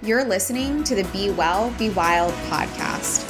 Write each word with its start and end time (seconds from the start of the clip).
You're 0.00 0.22
listening 0.22 0.84
to 0.84 0.94
the 0.94 1.02
Be 1.12 1.30
Well, 1.32 1.72
Be 1.76 1.90
Wild 1.90 2.32
podcast. 2.48 3.26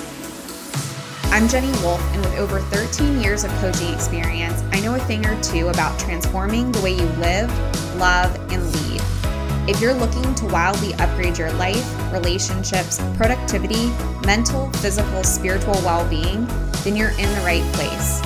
I'm 1.33 1.49
Jennie 1.49 1.73
Wolfe, 1.83 2.03
and 2.13 2.21
with 2.21 2.37
over 2.37 2.61
13 2.61 3.23
years 3.23 3.43
of 3.43 3.51
coaching 3.53 3.91
experience, 3.95 4.63
I 4.71 4.81
know 4.81 4.95
a 4.95 4.99
thing 4.99 5.25
or 5.25 5.41
two 5.43 5.69
about 5.69 5.99
transforming 5.99 6.71
the 6.71 6.83
way 6.83 6.91
you 6.91 7.07
live, 7.17 7.49
love, 7.97 8.37
and 8.53 8.63
lead. 8.71 9.01
If 9.67 9.81
you're 9.81 9.95
looking 9.95 10.35
to 10.35 10.47
wildly 10.49 10.93
upgrade 10.97 11.39
your 11.39 11.51
life, 11.55 12.13
relationships, 12.13 13.01
productivity, 13.17 13.87
mental, 14.27 14.71
physical, 14.73 15.25
spiritual 15.25 15.81
well 15.87 16.07
being, 16.11 16.47
then 16.85 16.97
you're 16.97 17.13
in 17.13 17.35
the 17.35 17.43
right 17.47 17.65
place. 17.73 18.21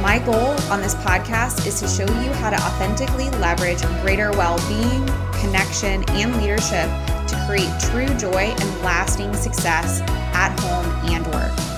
My 0.00 0.22
goal 0.24 0.56
on 0.72 0.80
this 0.80 0.94
podcast 0.94 1.66
is 1.66 1.80
to 1.80 1.86
show 1.86 2.10
you 2.22 2.32
how 2.32 2.48
to 2.48 2.56
authentically 2.56 3.28
leverage 3.32 3.82
greater 4.00 4.30
well 4.30 4.56
being, 4.70 5.06
connection, 5.34 6.02
and 6.12 6.34
leadership 6.38 6.88
to 7.32 7.46
create 7.46 7.72
true 7.80 8.08
joy 8.18 8.54
and 8.56 8.82
lasting 8.82 9.34
success 9.34 10.00
at 10.34 10.56
home 10.60 11.10
and 11.10 11.26
work. 11.28 11.72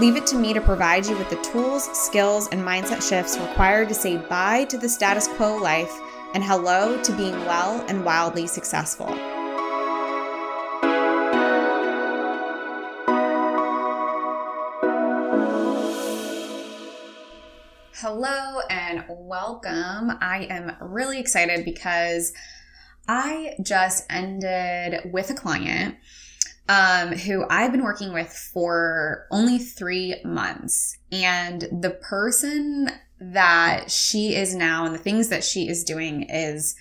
Leave 0.00 0.16
it 0.16 0.26
to 0.26 0.36
me 0.36 0.52
to 0.52 0.60
provide 0.60 1.06
you 1.06 1.16
with 1.16 1.30
the 1.30 1.36
tools, 1.36 1.84
skills, 1.92 2.48
and 2.48 2.60
mindset 2.62 3.06
shifts 3.06 3.38
required 3.38 3.88
to 3.88 3.94
say 3.94 4.16
bye 4.16 4.64
to 4.64 4.78
the 4.78 4.88
status 4.88 5.28
quo 5.28 5.56
life 5.56 5.92
and 6.34 6.42
hello 6.42 7.00
to 7.02 7.12
being 7.16 7.38
well 7.44 7.84
and 7.88 8.04
wildly 8.04 8.46
successful. 8.46 9.06
Hello 17.94 18.60
and 18.68 19.04
welcome. 19.08 20.18
I 20.20 20.48
am 20.50 20.72
really 20.80 21.20
excited 21.20 21.64
because 21.64 22.32
I 23.08 23.54
just 23.62 24.06
ended 24.10 25.12
with 25.12 25.30
a 25.30 25.34
client 25.34 25.96
um, 26.68 27.12
who 27.12 27.44
I've 27.50 27.72
been 27.72 27.82
working 27.82 28.12
with 28.12 28.32
for 28.52 29.26
only 29.30 29.58
three 29.58 30.16
months. 30.24 30.98
And 31.10 31.62
the 31.70 31.90
person 31.90 32.90
that 33.20 33.90
she 33.90 34.34
is 34.34 34.54
now 34.54 34.84
and 34.84 34.94
the 34.94 34.98
things 34.98 35.28
that 35.28 35.44
she 35.44 35.68
is 35.68 35.84
doing 35.84 36.22
is 36.28 36.74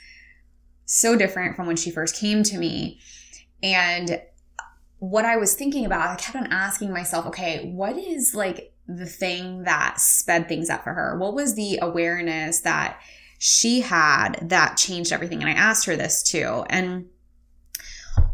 so 0.86 1.16
different 1.16 1.56
from 1.56 1.68
when 1.68 1.76
she 1.76 1.92
first 1.92 2.16
came 2.16 2.44
to 2.44 2.58
me. 2.58 3.00
And 3.64 4.22
what 5.00 5.26
I 5.26 5.38
was 5.38 5.56
thinking 5.56 5.86
about, 5.86 6.10
I 6.10 6.16
kept 6.16 6.36
on 6.36 6.52
asking 6.52 6.92
myself, 6.92 7.26
okay, 7.28 7.72
what 7.72 7.98
is 7.98 8.36
like 8.36 8.74
the 8.88 9.06
thing 9.06 9.64
that 9.64 10.00
sped 10.00 10.48
things 10.48 10.70
up 10.70 10.84
for 10.84 10.94
her? 10.94 11.18
What 11.18 11.34
was 11.34 11.56
the 11.56 11.80
awareness 11.82 12.62
that 12.62 13.00
she 13.44 13.82
had 13.82 14.38
that 14.50 14.78
changed 14.78 15.12
everything. 15.12 15.42
And 15.42 15.50
I 15.50 15.54
asked 15.54 15.88
her 15.88 15.96
this 15.96 16.22
too. 16.22 16.64
And 16.70 17.08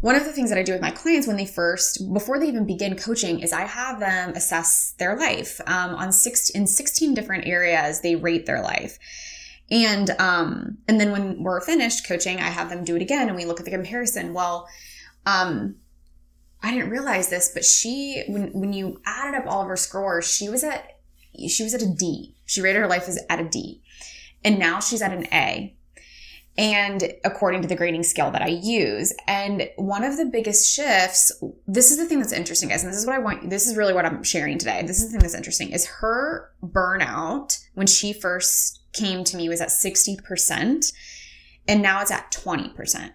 one 0.02 0.14
of 0.14 0.26
the 0.26 0.32
things 0.32 0.50
that 0.50 0.58
I 0.58 0.62
do 0.62 0.72
with 0.72 0.82
my 0.82 0.90
clients 0.90 1.26
when 1.26 1.38
they 1.38 1.46
first, 1.46 2.12
before 2.12 2.38
they 2.38 2.46
even 2.46 2.66
begin 2.66 2.94
coaching, 2.94 3.40
is 3.40 3.54
I 3.54 3.62
have 3.62 4.00
them 4.00 4.34
assess 4.34 4.92
their 4.98 5.16
life 5.16 5.62
um, 5.66 5.94
on 5.94 6.12
six 6.12 6.50
in 6.50 6.66
16 6.66 7.14
different 7.14 7.46
areas. 7.46 8.02
They 8.02 8.16
rate 8.16 8.44
their 8.44 8.60
life. 8.60 8.98
And 9.70 10.10
um, 10.18 10.76
and 10.86 11.00
then 11.00 11.10
when 11.10 11.42
we're 11.42 11.62
finished 11.62 12.06
coaching, 12.06 12.36
I 12.36 12.50
have 12.50 12.68
them 12.68 12.84
do 12.84 12.94
it 12.94 13.00
again 13.00 13.28
and 13.28 13.36
we 13.36 13.46
look 13.46 13.60
at 13.60 13.64
the 13.64 13.70
comparison. 13.70 14.34
Well, 14.34 14.68
um, 15.24 15.76
I 16.62 16.70
didn't 16.70 16.90
realize 16.90 17.30
this, 17.30 17.50
but 17.54 17.64
she 17.64 18.24
when 18.28 18.52
when 18.52 18.74
you 18.74 19.00
added 19.06 19.38
up 19.38 19.46
all 19.46 19.62
of 19.62 19.68
her 19.68 19.76
scores, 19.76 20.30
she 20.30 20.50
was 20.50 20.62
at 20.62 20.98
she 21.48 21.62
was 21.62 21.72
at 21.72 21.80
a 21.80 21.88
D. 21.88 22.34
She 22.44 22.60
rated 22.60 22.82
her 22.82 22.88
life 22.88 23.08
as 23.08 23.18
at 23.30 23.40
a 23.40 23.48
D 23.48 23.80
and 24.44 24.58
now 24.58 24.80
she's 24.80 25.02
at 25.02 25.12
an 25.12 25.26
A. 25.32 25.74
And 26.56 27.12
according 27.24 27.62
to 27.62 27.68
the 27.68 27.76
grading 27.76 28.02
scale 28.02 28.32
that 28.32 28.42
I 28.42 28.48
use. 28.48 29.12
And 29.28 29.70
one 29.76 30.02
of 30.02 30.16
the 30.16 30.24
biggest 30.24 30.68
shifts, 30.68 31.30
this 31.68 31.92
is 31.92 31.98
the 31.98 32.04
thing 32.04 32.18
that's 32.18 32.32
interesting, 32.32 32.68
guys. 32.68 32.82
And 32.82 32.92
this 32.92 32.98
is 32.98 33.06
what 33.06 33.14
I 33.14 33.20
want, 33.20 33.48
this 33.48 33.68
is 33.68 33.76
really 33.76 33.92
what 33.92 34.04
I'm 34.04 34.24
sharing 34.24 34.58
today. 34.58 34.82
This 34.84 35.00
is 35.00 35.04
the 35.06 35.10
thing 35.12 35.20
that's 35.20 35.36
interesting 35.36 35.70
is 35.70 35.86
her 35.86 36.50
burnout 36.60 37.64
when 37.74 37.86
she 37.86 38.12
first 38.12 38.80
came 38.92 39.22
to 39.22 39.36
me 39.36 39.48
was 39.48 39.60
at 39.60 39.68
60%, 39.68 40.92
and 41.68 41.82
now 41.82 42.00
it's 42.00 42.10
at 42.10 42.32
20%. 42.32 43.12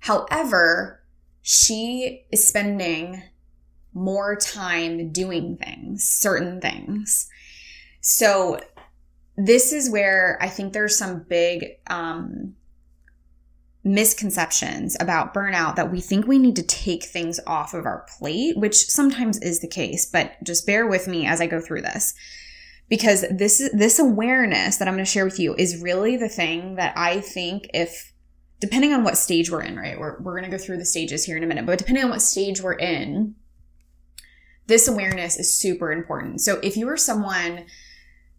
However, 0.00 1.02
she 1.42 2.26
is 2.30 2.46
spending 2.46 3.22
more 3.92 4.36
time 4.36 5.10
doing 5.10 5.56
things, 5.56 6.04
certain 6.04 6.60
things. 6.60 7.28
So 8.00 8.60
this 9.46 9.72
is 9.72 9.90
where 9.90 10.38
I 10.40 10.48
think 10.48 10.72
there's 10.72 10.98
some 10.98 11.24
big 11.28 11.78
um, 11.86 12.54
misconceptions 13.82 14.96
about 15.00 15.32
burnout 15.32 15.76
that 15.76 15.90
we 15.90 16.00
think 16.00 16.26
we 16.26 16.38
need 16.38 16.56
to 16.56 16.62
take 16.62 17.04
things 17.04 17.40
off 17.46 17.72
of 17.72 17.86
our 17.86 18.06
plate, 18.18 18.58
which 18.58 18.76
sometimes 18.76 19.38
is 19.38 19.60
the 19.60 19.68
case, 19.68 20.04
but 20.04 20.32
just 20.42 20.66
bear 20.66 20.86
with 20.86 21.08
me 21.08 21.26
as 21.26 21.40
I 21.40 21.46
go 21.46 21.60
through 21.60 21.82
this. 21.82 22.14
Because 22.90 23.24
this 23.30 23.70
this 23.72 23.98
awareness 24.00 24.76
that 24.76 24.88
I'm 24.88 24.94
going 24.94 25.04
to 25.04 25.10
share 25.10 25.24
with 25.24 25.38
you 25.38 25.54
is 25.54 25.80
really 25.80 26.16
the 26.16 26.28
thing 26.28 26.74
that 26.74 26.92
I 26.98 27.20
think 27.20 27.70
if 27.72 28.12
depending 28.58 28.92
on 28.92 29.04
what 29.04 29.16
stage 29.16 29.48
we're 29.50 29.62
in, 29.62 29.76
right? 29.76 29.98
We're 29.98 30.20
we're 30.20 30.38
going 30.38 30.50
to 30.50 30.56
go 30.56 30.62
through 30.62 30.78
the 30.78 30.84
stages 30.84 31.24
here 31.24 31.36
in 31.36 31.44
a 31.44 31.46
minute, 31.46 31.66
but 31.66 31.78
depending 31.78 32.04
on 32.04 32.10
what 32.10 32.20
stage 32.20 32.60
we're 32.60 32.74
in, 32.74 33.36
this 34.66 34.88
awareness 34.88 35.38
is 35.38 35.54
super 35.54 35.92
important. 35.92 36.40
So 36.40 36.58
if 36.64 36.76
you 36.76 36.88
are 36.88 36.96
someone 36.96 37.66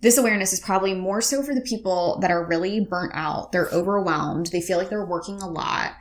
this 0.02 0.18
awareness 0.18 0.52
is 0.52 0.60
probably 0.60 0.94
more 0.94 1.22
so 1.22 1.44
for 1.44 1.54
the 1.54 1.62
people 1.62 2.20
that 2.22 2.32
are 2.32 2.46
really 2.46 2.80
burnt 2.80 3.12
out. 3.14 3.52
They're 3.52 3.70
overwhelmed. 3.72 4.48
They 4.48 4.62
feel 4.62 4.78
like 4.78 4.90
they're 4.90 5.06
working 5.06 5.42
a 5.42 5.50
lot. 5.50 5.94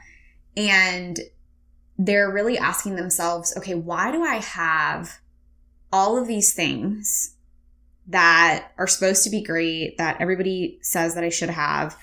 And 0.56 1.20
they're 1.98 2.32
really 2.32 2.56
asking 2.56 2.96
themselves, 2.96 3.54
okay, 3.58 3.74
why 3.74 4.10
do 4.10 4.24
I 4.24 4.36
have 4.36 5.18
all 5.92 6.16
of 6.16 6.26
these 6.26 6.54
things 6.54 7.36
that 8.06 8.72
are 8.78 8.86
supposed 8.86 9.22
to 9.24 9.30
be 9.30 9.42
great, 9.42 9.98
that 9.98 10.20
everybody 10.20 10.78
says 10.82 11.14
that 11.14 11.24
I 11.24 11.28
should 11.28 11.50
have, 11.50 11.96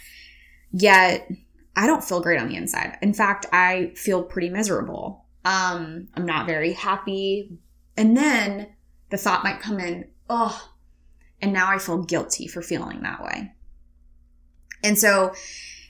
yet 0.71 1.29
I 1.75 1.87
don't 1.87 2.03
feel 2.03 2.21
great 2.21 2.39
on 2.39 2.47
the 2.47 2.55
inside. 2.55 2.97
In 3.01 3.13
fact, 3.13 3.47
I 3.51 3.91
feel 3.95 4.23
pretty 4.23 4.49
miserable. 4.49 5.25
Um, 5.43 6.07
I'm 6.15 6.25
not 6.25 6.45
very 6.45 6.73
happy. 6.73 7.57
And 7.95 8.15
then 8.15 8.67
the 9.09 9.17
thought 9.17 9.43
might 9.43 9.59
come 9.59 9.79
in, 9.79 10.07
oh, 10.29 10.69
and 11.41 11.53
now 11.53 11.69
I 11.69 11.77
feel 11.77 12.03
guilty 12.03 12.47
for 12.47 12.61
feeling 12.61 13.01
that 13.01 13.23
way. 13.23 13.53
And 14.83 14.97
so 14.97 15.33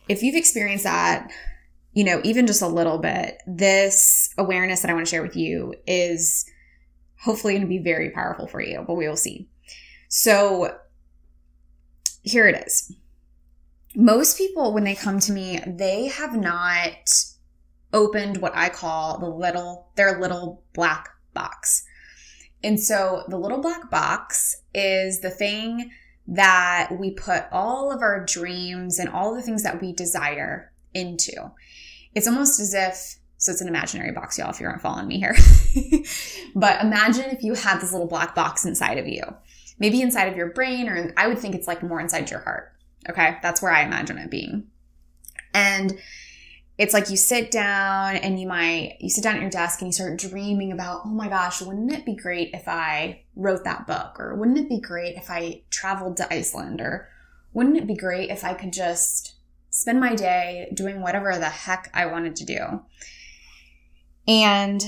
if 0.07 0.23
you've 0.23 0.35
experienced 0.35 0.83
that, 0.83 1.31
you 1.93 2.03
know, 2.03 2.21
even 2.23 2.47
just 2.47 2.61
a 2.61 2.67
little 2.67 2.99
bit, 2.99 3.41
this 3.47 4.33
awareness 4.37 4.81
that 4.81 4.91
I 4.91 4.93
want 4.93 5.05
to 5.05 5.09
share 5.09 5.23
with 5.23 5.35
you 5.35 5.73
is 5.85 6.45
hopefully 7.19 7.53
going 7.53 7.63
to 7.63 7.67
be 7.67 7.79
very 7.79 8.11
powerful 8.11 8.47
for 8.47 8.61
you, 8.61 8.83
but 8.85 8.95
we 8.95 9.07
will 9.07 9.17
see. 9.17 9.49
So 10.07 10.77
here 12.21 12.47
it 12.47 12.67
is. 12.67 12.93
Most 13.95 14.37
people, 14.37 14.73
when 14.73 14.83
they 14.83 14.95
come 14.95 15.19
to 15.21 15.31
me, 15.31 15.59
they 15.65 16.07
have 16.07 16.35
not 16.35 17.09
opened 17.93 18.37
what 18.37 18.55
I 18.55 18.69
call 18.69 19.17
the 19.17 19.29
little, 19.29 19.89
their 19.95 20.19
little 20.19 20.63
black 20.73 21.09
box. 21.33 21.83
And 22.63 22.79
so 22.79 23.23
the 23.27 23.37
little 23.37 23.59
black 23.59 23.89
box 23.89 24.61
is 24.73 25.21
the 25.21 25.29
thing 25.29 25.91
that 26.27 26.89
we 26.99 27.11
put 27.11 27.45
all 27.51 27.91
of 27.91 28.01
our 28.01 28.25
dreams 28.25 28.99
and 28.99 29.09
all 29.09 29.33
the 29.33 29.41
things 29.41 29.63
that 29.63 29.81
we 29.81 29.93
desire 29.93 30.71
into. 30.93 31.51
It's 32.15 32.27
almost 32.27 32.59
as 32.59 32.73
if, 32.73 33.19
so 33.37 33.51
it's 33.51 33.61
an 33.61 33.67
imaginary 33.67 34.11
box, 34.11 34.37
y'all, 34.37 34.49
if 34.49 34.59
you 34.59 34.67
aren't 34.67 34.81
following 34.81 35.07
me 35.07 35.19
here. 35.19 35.35
but 36.55 36.81
imagine 36.81 37.25
if 37.25 37.43
you 37.43 37.53
had 37.53 37.79
this 37.79 37.91
little 37.91 38.07
black 38.07 38.35
box 38.35 38.65
inside 38.65 38.97
of 38.97 39.07
you, 39.07 39.21
maybe 39.79 40.01
inside 40.01 40.25
of 40.25 40.35
your 40.35 40.51
brain, 40.51 40.89
or 40.89 41.13
I 41.15 41.27
would 41.27 41.39
think 41.39 41.55
it's 41.55 41.67
like 41.67 41.83
more 41.83 42.01
inside 42.01 42.29
your 42.31 42.39
heart. 42.39 42.73
Okay. 43.09 43.37
That's 43.41 43.61
where 43.61 43.71
I 43.71 43.83
imagine 43.83 44.17
it 44.17 44.31
being. 44.31 44.67
And 45.53 45.97
it's 46.77 46.93
like 46.93 47.09
you 47.09 47.17
sit 47.17 47.49
down 47.49 48.17
and 48.17 48.39
you 48.39 48.47
might 48.47 48.97
you 48.99 49.09
sit 49.09 49.23
down 49.23 49.35
at 49.35 49.41
your 49.41 49.49
desk 49.49 49.81
and 49.81 49.87
you 49.87 49.93
start 49.93 50.19
dreaming 50.19 50.71
about 50.71 51.01
oh 51.05 51.09
my 51.09 51.27
gosh 51.27 51.61
wouldn't 51.61 51.91
it 51.91 52.05
be 52.05 52.15
great 52.15 52.51
if 52.53 52.67
i 52.67 53.21
wrote 53.37 53.63
that 53.63 53.87
book? 53.87 54.19
Or 54.19 54.35
wouldn't 54.35 54.57
it 54.57 54.69
be 54.69 54.79
great 54.79 55.15
if 55.15 55.29
i 55.29 55.61
traveled 55.69 56.17
to 56.17 56.33
iceland? 56.33 56.81
Or 56.81 57.07
wouldn't 57.53 57.77
it 57.77 57.87
be 57.87 57.95
great 57.95 58.29
if 58.29 58.43
i 58.43 58.53
could 58.53 58.73
just 58.73 59.35
spend 59.69 59.99
my 59.99 60.15
day 60.15 60.71
doing 60.73 61.01
whatever 61.01 61.37
the 61.37 61.45
heck 61.45 61.89
i 61.93 62.05
wanted 62.05 62.35
to 62.37 62.45
do? 62.45 62.81
And 64.27 64.83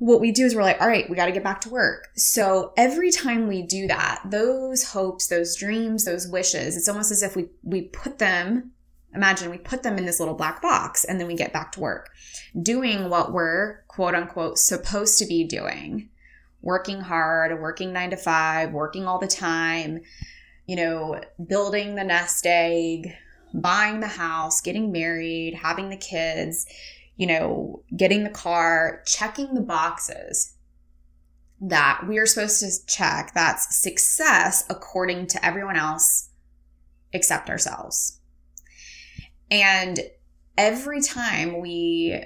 what 0.00 0.20
we 0.20 0.32
do 0.32 0.44
is 0.44 0.54
we're 0.54 0.62
like 0.62 0.80
all 0.80 0.88
right 0.88 1.08
we 1.08 1.16
got 1.16 1.26
to 1.26 1.32
get 1.32 1.44
back 1.44 1.60
to 1.62 1.70
work. 1.70 2.08
So 2.16 2.72
every 2.76 3.10
time 3.10 3.46
we 3.46 3.62
do 3.62 3.86
that 3.86 4.22
those 4.28 4.84
hopes 4.84 5.28
those 5.28 5.56
dreams 5.56 6.04
those 6.04 6.28
wishes 6.28 6.76
it's 6.76 6.88
almost 6.88 7.12
as 7.12 7.22
if 7.22 7.36
we 7.36 7.48
we 7.62 7.82
put 7.82 8.18
them 8.18 8.72
Imagine 9.14 9.50
we 9.50 9.58
put 9.58 9.82
them 9.82 9.98
in 9.98 10.06
this 10.06 10.18
little 10.18 10.34
black 10.34 10.60
box 10.60 11.04
and 11.04 11.20
then 11.20 11.26
we 11.26 11.36
get 11.36 11.52
back 11.52 11.72
to 11.72 11.80
work 11.80 12.10
doing 12.60 13.08
what 13.08 13.32
we're 13.32 13.82
quote 13.88 14.14
unquote 14.14 14.58
supposed 14.58 15.18
to 15.18 15.26
be 15.26 15.44
doing 15.44 16.08
working 16.64 17.00
hard, 17.00 17.60
working 17.60 17.92
nine 17.92 18.10
to 18.10 18.16
five, 18.16 18.72
working 18.72 19.06
all 19.06 19.18
the 19.18 19.28
time, 19.28 20.00
you 20.66 20.74
know, 20.74 21.20
building 21.46 21.94
the 21.94 22.02
nest 22.02 22.46
egg, 22.46 23.12
buying 23.52 24.00
the 24.00 24.06
house, 24.06 24.62
getting 24.62 24.90
married, 24.90 25.54
having 25.54 25.90
the 25.90 25.96
kids, 25.96 26.66
you 27.16 27.26
know, 27.26 27.82
getting 27.94 28.24
the 28.24 28.30
car, 28.30 29.02
checking 29.06 29.54
the 29.54 29.60
boxes 29.60 30.54
that 31.60 32.04
we 32.08 32.18
are 32.18 32.26
supposed 32.26 32.60
to 32.60 32.86
check 32.86 33.32
that's 33.34 33.76
success 33.76 34.64
according 34.68 35.26
to 35.26 35.44
everyone 35.44 35.76
else 35.76 36.30
except 37.12 37.50
ourselves. 37.50 38.20
And 39.50 40.00
every 40.56 41.00
time 41.00 41.60
we 41.60 42.24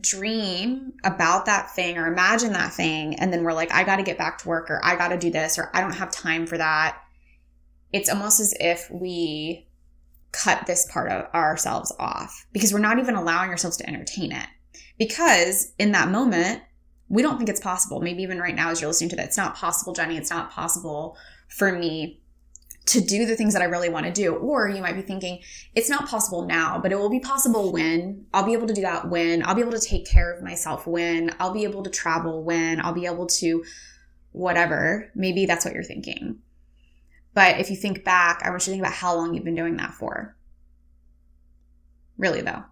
dream 0.00 0.92
about 1.04 1.46
that 1.46 1.74
thing 1.74 1.96
or 1.96 2.06
imagine 2.06 2.52
that 2.52 2.72
thing, 2.72 3.14
and 3.16 3.32
then 3.32 3.44
we're 3.44 3.52
like, 3.52 3.72
I 3.72 3.84
got 3.84 3.96
to 3.96 4.02
get 4.02 4.18
back 4.18 4.38
to 4.38 4.48
work, 4.48 4.70
or 4.70 4.80
I 4.84 4.96
got 4.96 5.08
to 5.08 5.18
do 5.18 5.30
this, 5.30 5.58
or 5.58 5.70
I 5.74 5.80
don't 5.80 5.94
have 5.94 6.10
time 6.10 6.46
for 6.46 6.58
that, 6.58 6.98
it's 7.92 8.10
almost 8.10 8.40
as 8.40 8.54
if 8.60 8.90
we 8.90 9.68
cut 10.32 10.66
this 10.66 10.90
part 10.92 11.10
of 11.10 11.32
ourselves 11.34 11.94
off 11.98 12.46
because 12.52 12.72
we're 12.72 12.78
not 12.78 12.98
even 12.98 13.14
allowing 13.14 13.50
ourselves 13.50 13.76
to 13.78 13.88
entertain 13.88 14.32
it. 14.32 14.46
Because 14.98 15.72
in 15.78 15.92
that 15.92 16.10
moment, 16.10 16.62
we 17.08 17.22
don't 17.22 17.38
think 17.38 17.48
it's 17.48 17.60
possible. 17.60 18.00
Maybe 18.00 18.22
even 18.22 18.38
right 18.38 18.54
now, 18.54 18.70
as 18.70 18.80
you're 18.80 18.88
listening 18.88 19.10
to 19.10 19.16
that, 19.16 19.26
it's 19.26 19.36
not 19.36 19.54
possible, 19.54 19.92
Jennie. 19.92 20.16
It's 20.16 20.30
not 20.30 20.50
possible 20.50 21.16
for 21.48 21.72
me 21.72 22.20
to 22.86 23.00
do 23.00 23.26
the 23.26 23.34
things 23.34 23.52
that 23.52 23.62
I 23.62 23.66
really 23.66 23.88
want 23.88 24.06
to 24.06 24.12
do. 24.12 24.34
Or 24.34 24.68
you 24.68 24.80
might 24.80 24.94
be 24.94 25.02
thinking, 25.02 25.40
it's 25.74 25.90
not 25.90 26.08
possible 26.08 26.46
now, 26.46 26.78
but 26.80 26.92
it 26.92 26.98
will 26.98 27.10
be 27.10 27.20
possible 27.20 27.72
when 27.72 28.26
I'll 28.32 28.46
be 28.46 28.52
able 28.52 28.68
to 28.68 28.74
do 28.74 28.82
that 28.82 29.10
when 29.10 29.44
I'll 29.44 29.54
be 29.54 29.60
able 29.60 29.72
to 29.72 29.80
take 29.80 30.06
care 30.06 30.32
of 30.32 30.42
myself 30.42 30.86
when 30.86 31.34
I'll 31.40 31.52
be 31.52 31.64
able 31.64 31.82
to 31.82 31.90
travel 31.90 32.44
when 32.44 32.80
I'll 32.80 32.94
be 32.94 33.06
able 33.06 33.26
to 33.26 33.64
whatever. 34.32 35.10
Maybe 35.14 35.46
that's 35.46 35.64
what 35.64 35.74
you're 35.74 35.82
thinking. 35.82 36.38
But 37.34 37.58
if 37.58 37.70
you 37.70 37.76
think 37.76 38.04
back, 38.04 38.40
I 38.42 38.50
want 38.50 38.62
you 38.62 38.66
to 38.66 38.70
think 38.70 38.82
about 38.82 38.94
how 38.94 39.14
long 39.14 39.34
you've 39.34 39.44
been 39.44 39.54
doing 39.54 39.76
that 39.76 39.92
for. 39.92 40.36
Really, 42.16 42.40
though. 42.40 42.64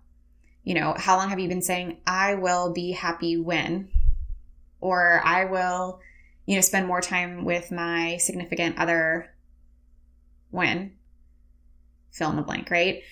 You 0.63 0.75
know, 0.75 0.95
how 0.97 1.19
long 1.19 1.29
have 1.29 1.39
you 1.39 1.49
been 1.49 1.61
saying, 1.61 1.99
I 2.07 2.37
will 2.37 2.73
be 2.73 2.93
happy 2.93 3.37
when? 3.37 3.91
Or 4.81 5.21
I 5.23 5.45
will, 5.45 6.01
you 6.47 6.55
know, 6.55 6.63
spend 6.63 6.87
more 6.87 7.03
time 7.03 7.45
with 7.45 7.71
my 7.71 8.17
significant 8.19 8.79
other 8.79 9.34
when 10.55 10.93
fill 12.11 12.31
in 12.31 12.37
the 12.37 12.43
blank, 12.43 12.71
right? 12.71 13.03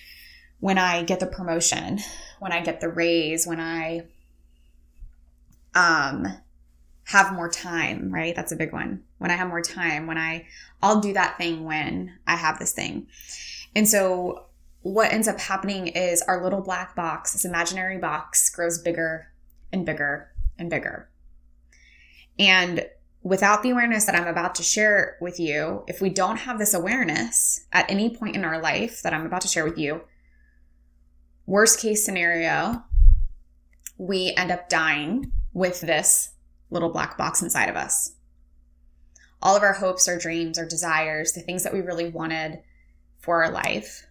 When 0.59 0.77
I 0.77 1.03
get 1.03 1.19
the 1.19 1.27
promotion, 1.27 1.99
when 2.39 2.53
I 2.53 2.61
get 2.61 2.79
the 2.79 2.89
raise, 2.89 3.45
when 3.45 3.59
I 3.59 4.05
um 5.75 6.27
have 7.05 7.33
more 7.33 7.49
time, 7.49 8.13
right? 8.13 8.35
That's 8.35 8.53
a 8.53 8.55
big 8.55 8.71
one. 8.71 9.03
When 9.17 9.29
I 9.29 9.35
have 9.35 9.49
more 9.49 9.61
time, 9.61 10.07
when 10.07 10.17
I 10.17 10.47
I'll 10.81 11.01
do 11.01 11.13
that 11.13 11.37
thing 11.37 11.65
when 11.65 12.17
I 12.25 12.35
have 12.35 12.59
this 12.59 12.73
thing. 12.73 13.07
And 13.75 13.87
so 13.87 14.45
what 14.81 15.11
ends 15.11 15.27
up 15.27 15.39
happening 15.39 15.87
is 15.87 16.21
our 16.23 16.43
little 16.43 16.61
black 16.61 16.95
box, 16.95 17.33
this 17.33 17.45
imaginary 17.45 17.97
box 17.97 18.49
grows 18.49 18.79
bigger 18.79 19.27
and 19.71 19.85
bigger 19.85 20.31
and 20.57 20.69
bigger. 20.69 21.09
And 22.37 22.85
without 23.23 23.63
the 23.63 23.69
awareness 23.69 24.05
that 24.05 24.15
I'm 24.15 24.27
about 24.27 24.53
to 24.55 24.63
share 24.63 25.17
with 25.21 25.39
you, 25.39 25.83
if 25.87 26.01
we 26.01 26.09
don't 26.09 26.37
have 26.37 26.59
this 26.59 26.73
awareness 26.73 27.65
at 27.71 27.89
any 27.89 28.15
point 28.15 28.35
in 28.35 28.43
our 28.43 28.61
life 28.61 29.01
that 29.01 29.13
I'm 29.13 29.25
about 29.25 29.41
to 29.41 29.47
share 29.47 29.63
with 29.63 29.77
you, 29.77 30.01
worst 31.45 31.79
case 31.79 32.05
scenario, 32.05 32.83
we 33.97 34.33
end 34.35 34.51
up 34.51 34.67
dying 34.67 35.31
with 35.53 35.81
this 35.81 36.31
little 36.69 36.89
black 36.89 37.17
box 37.17 37.41
inside 37.41 37.69
of 37.69 37.77
us. 37.77 38.15
All 39.41 39.55
of 39.55 39.63
our 39.63 39.73
hopes, 39.73 40.07
our 40.07 40.17
dreams, 40.17 40.57
our 40.57 40.65
desires, 40.65 41.31
the 41.31 41.41
things 41.41 41.63
that 41.63 41.73
we 41.73 41.79
really 41.79 42.09
wanted 42.09 42.61
for 43.19 43.43
our 43.43 43.51
life 43.51 44.05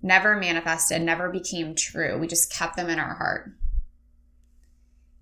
never 0.00 0.36
manifested, 0.36 1.02
never 1.02 1.28
became 1.28 1.74
true. 1.74 2.18
We 2.18 2.26
just 2.26 2.52
kept 2.52 2.76
them 2.76 2.88
in 2.88 2.98
our 2.98 3.14
heart 3.14 3.52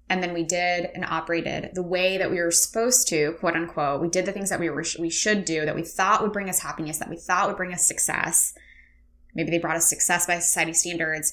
and 0.08 0.22
then 0.22 0.32
we 0.32 0.44
did 0.44 0.88
and 0.94 1.04
operated 1.04 1.70
the 1.74 1.82
way 1.82 2.16
that 2.16 2.30
we 2.30 2.40
were 2.40 2.50
supposed 2.50 3.08
to 3.08 3.32
quote 3.40 3.56
unquote. 3.56 4.00
We 4.00 4.08
did 4.08 4.24
the 4.24 4.32
things 4.32 4.50
that 4.50 4.60
we 4.60 4.70
were 4.70 4.84
we 4.98 5.10
should 5.10 5.44
do 5.44 5.64
that 5.64 5.74
we 5.74 5.82
thought 5.82 6.22
would 6.22 6.32
bring 6.32 6.48
us 6.48 6.60
happiness 6.60 6.98
that 6.98 7.10
we 7.10 7.16
thought 7.16 7.48
would 7.48 7.56
bring 7.56 7.72
us 7.72 7.86
success. 7.86 8.54
Maybe 9.34 9.50
they 9.50 9.58
brought 9.58 9.76
us 9.76 9.88
success 9.88 10.26
by 10.26 10.38
society 10.38 10.72
standards. 10.72 11.32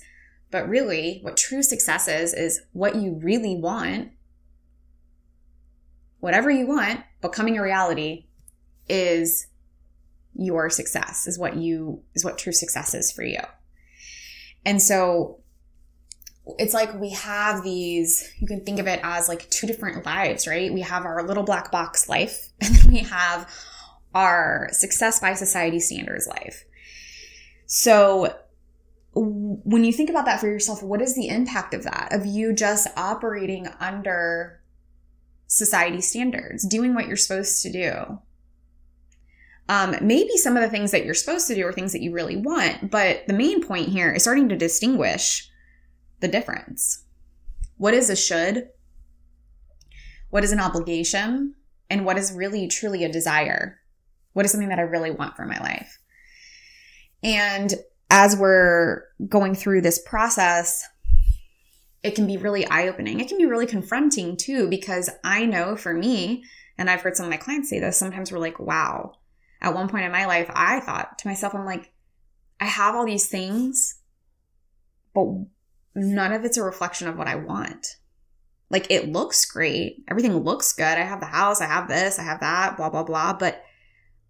But 0.50 0.68
really 0.68 1.20
what 1.22 1.38
true 1.38 1.64
success 1.64 2.08
is 2.08 2.34
is 2.34 2.62
what 2.74 2.96
you 2.96 3.20
really 3.22 3.56
want 3.56 4.12
whatever 6.20 6.50
you 6.50 6.66
want 6.66 7.02
becoming 7.22 7.58
a 7.58 7.62
reality 7.62 8.28
is 8.88 9.48
your 10.34 10.70
success 10.70 11.28
is 11.28 11.38
what 11.38 11.58
you 11.58 12.02
is 12.16 12.24
what 12.24 12.38
true 12.38 12.54
success 12.54 12.94
is 12.94 13.12
for 13.12 13.24
you. 13.24 13.42
And 14.66 14.82
so 14.82 15.43
it's 16.60 16.74
like 16.74 16.94
we 17.00 17.12
have 17.12 17.64
these, 17.64 18.30
you 18.40 18.48
can 18.48 18.66
think 18.66 18.80
of 18.80 18.88
it 18.88 19.00
as 19.04 19.30
like 19.30 19.50
two 19.50 19.66
different 19.66 20.06
lives, 20.06 20.48
right? 20.48 20.74
We 20.74 20.82
have 20.82 21.06
our 21.06 21.26
little 21.26 21.44
black 21.44 21.72
box 21.72 22.10
life, 22.10 22.50
and 22.62 22.76
then 22.76 22.92
we 22.92 23.00
have 23.00 23.50
our 24.14 24.70
success 24.72 25.20
by 25.20 25.34
society 25.34 25.80
standards 25.80 26.28
life. 26.28 26.66
So, 27.66 28.36
when 29.16 29.84
you 29.84 29.94
think 29.94 30.10
about 30.10 30.26
that 30.26 30.40
for 30.40 30.48
yourself, 30.48 30.82
what 30.82 31.02
is 31.02 31.16
the 31.16 31.28
impact 31.28 31.76
of 31.76 31.84
that? 31.84 32.10
Of 32.12 32.26
you 32.26 32.52
just 32.52 32.88
operating 32.98 33.68
under 33.80 34.60
society 35.46 36.02
standards, 36.02 36.68
doing 36.68 36.96
what 36.96 37.08
you're 37.08 37.16
supposed 37.16 37.62
to 37.62 37.72
do? 37.72 38.20
Um, 39.70 39.96
maybe 40.02 40.36
some 40.38 40.58
of 40.58 40.64
the 40.64 40.70
things 40.70 40.92
that 40.92 41.06
you're 41.06 41.14
supposed 41.14 41.48
to 41.48 41.56
do 41.56 41.66
are 41.68 41.72
things 41.72 41.94
that 41.94 42.02
you 42.02 42.12
really 42.12 42.36
want, 42.36 42.90
but 42.90 43.26
the 43.28 43.34
main 43.34 43.64
point 43.64 43.90
here 43.90 44.12
is 44.12 44.24
starting 44.24 44.50
to 44.50 44.56
distinguish 44.56 45.48
the 46.24 46.28
difference. 46.30 47.04
What 47.78 47.94
is 47.94 48.10
a 48.10 48.16
should? 48.16 48.70
What 50.30 50.46
is 50.46 50.54
an 50.54 50.62
obligation? 50.62 51.54
And 51.90 52.06
what 52.06 52.18
is 52.18 52.32
really 52.32 52.68
truly 52.68 53.04
a 53.04 53.12
desire? 53.12 53.82
What 54.32 54.46
is 54.46 54.52
something 54.52 54.70
that 54.70 54.80
I 54.80 54.84
really 54.84 55.12
want 55.12 55.36
for 55.36 55.46
my 55.46 55.60
life? 55.60 56.00
And 57.22 57.74
as 58.10 58.38
we're 58.38 59.04
going 59.28 59.54
through 59.54 59.82
this 59.82 60.02
process, 60.02 60.88
it 62.04 62.16
can 62.16 62.26
be 62.26 62.38
really 62.38 62.66
eye 62.68 62.88
opening. 62.88 63.20
It 63.20 63.28
can 63.28 63.38
be 63.38 63.46
really 63.46 63.68
confronting 63.68 64.38
too, 64.38 64.70
because 64.70 65.10
I 65.24 65.46
know 65.46 65.76
for 65.76 65.94
me, 65.94 66.44
and 66.78 66.90
I've 66.90 67.02
heard 67.02 67.18
some 67.18 67.26
of 67.26 67.32
my 67.32 67.38
clients 67.38 67.70
say 67.70 67.80
this, 67.80 68.00
sometimes 68.00 68.32
we're 68.32 68.40
like, 68.40 68.60
wow. 68.60 69.14
At 69.62 69.74
one 69.74 69.90
point 69.90 70.06
in 70.06 70.12
my 70.12 70.26
life, 70.26 70.50
I 70.54 70.80
thought 70.80 71.20
to 71.20 71.28
myself, 71.28 71.54
I'm 71.54 71.66
like, 71.66 71.92
I 72.62 72.66
have 72.66 72.96
all 72.96 73.06
these 73.06 73.28
things, 73.28 74.00
but 75.14 75.28
none 75.96 76.34
of 76.34 76.46
it's 76.46 76.58
a 76.58 76.64
reflection 76.64 77.08
of 77.08 77.18
what 77.18 77.28
I 77.28 77.36
want. 77.36 77.98
Like 78.70 78.88
it 78.90 79.12
looks 79.12 79.46
great. 79.46 80.04
Everything 80.08 80.36
looks 80.36 80.74
good. 80.74 80.84
I 80.84 81.04
have 81.04 81.20
the 81.20 81.28
house, 81.28 81.62
I 81.62 81.68
have 81.68 81.88
this, 81.88 82.18
I 82.18 82.24
have 82.24 82.40
that, 82.40 82.76
blah, 82.78 82.90
blah, 82.90 83.04
blah. 83.04 83.34
But 83.34 83.64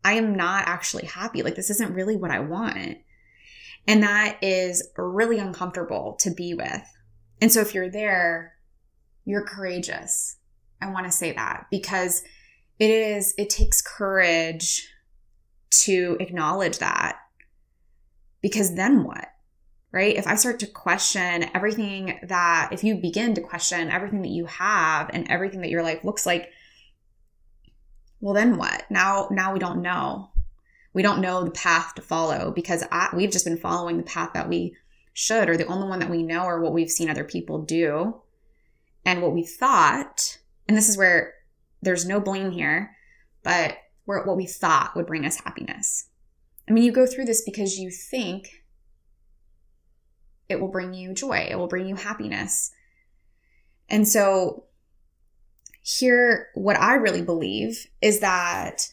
I 0.03 0.13
am 0.13 0.35
not 0.35 0.67
actually 0.67 1.05
happy. 1.05 1.43
Like 1.43 1.55
this 1.55 1.69
isn't 1.69 1.93
really 1.93 2.15
what 2.15 2.31
I 2.31 2.39
want. 2.39 2.97
And 3.87 4.03
that 4.03 4.37
is 4.41 4.89
really 4.97 5.39
uncomfortable 5.39 6.17
to 6.19 6.31
be 6.31 6.53
with. 6.53 6.83
And 7.41 7.51
so 7.51 7.61
if 7.61 7.73
you're 7.73 7.89
there, 7.89 8.53
you're 9.25 9.45
courageous. 9.45 10.37
I 10.81 10.89
want 10.89 11.05
to 11.05 11.11
say 11.11 11.31
that 11.33 11.67
because 11.71 12.23
it 12.79 12.89
is, 12.89 13.33
it 13.37 13.49
takes 13.49 13.81
courage 13.81 14.87
to 15.71 16.17
acknowledge 16.19 16.79
that. 16.79 17.17
Because 18.41 18.75
then 18.75 19.03
what? 19.03 19.32
Right? 19.93 20.17
If 20.17 20.25
I 20.25 20.35
start 20.35 20.59
to 20.59 20.67
question 20.67 21.49
everything 21.53 22.19
that, 22.23 22.69
if 22.71 22.83
you 22.83 22.95
begin 22.95 23.35
to 23.35 23.41
question 23.41 23.91
everything 23.91 24.23
that 24.23 24.31
you 24.31 24.47
have 24.47 25.11
and 25.13 25.29
everything 25.29 25.61
that 25.61 25.69
your 25.69 25.83
life 25.83 26.03
looks 26.03 26.25
like, 26.25 26.49
well, 28.19 28.33
then 28.33 28.57
what? 28.57 28.85
Now, 28.89 29.27
now 29.29 29.53
we 29.53 29.59
don't 29.59 29.83
know. 29.83 30.31
We 30.93 31.03
don't 31.03 31.21
know 31.21 31.43
the 31.43 31.51
path 31.51 31.93
to 31.95 32.01
follow 32.01 32.51
because 32.51 32.83
I, 32.91 33.09
we've 33.15 33.31
just 33.31 33.45
been 33.45 33.57
following 33.57 33.97
the 33.97 34.03
path 34.03 34.31
that 34.33 34.49
we 34.49 34.75
should, 35.13 35.47
or 35.47 35.57
the 35.57 35.67
only 35.67 35.87
one 35.87 35.99
that 35.99 36.09
we 36.09 36.23
know, 36.23 36.43
or 36.43 36.59
what 36.59 36.73
we've 36.73 36.89
seen 36.89 37.09
other 37.09 37.23
people 37.23 37.61
do, 37.61 38.19
and 39.05 39.21
what 39.21 39.33
we 39.33 39.45
thought. 39.45 40.39
And 40.67 40.75
this 40.75 40.89
is 40.89 40.97
where 40.97 41.35
there's 41.83 42.05
no 42.05 42.19
blame 42.19 42.49
here, 42.49 42.95
but 43.43 43.77
what 44.05 44.37
we 44.37 44.47
thought 44.47 44.95
would 44.95 45.05
bring 45.05 45.25
us 45.25 45.41
happiness. 45.41 46.09
I 46.67 46.71
mean, 46.71 46.83
you 46.83 46.91
go 46.91 47.05
through 47.05 47.25
this 47.25 47.43
because 47.43 47.77
you 47.77 47.91
think 47.91 48.62
it 50.49 50.59
will 50.59 50.67
bring 50.67 50.93
you 50.93 51.13
joy, 51.13 51.47
it 51.49 51.57
will 51.57 51.67
bring 51.67 51.87
you 51.87 51.95
happiness. 51.95 52.71
And 53.89 54.07
so, 54.07 54.65
here, 55.81 56.47
what 56.53 56.79
I 56.79 56.95
really 56.95 57.21
believe 57.21 57.87
is 58.01 58.21
that 58.21 58.89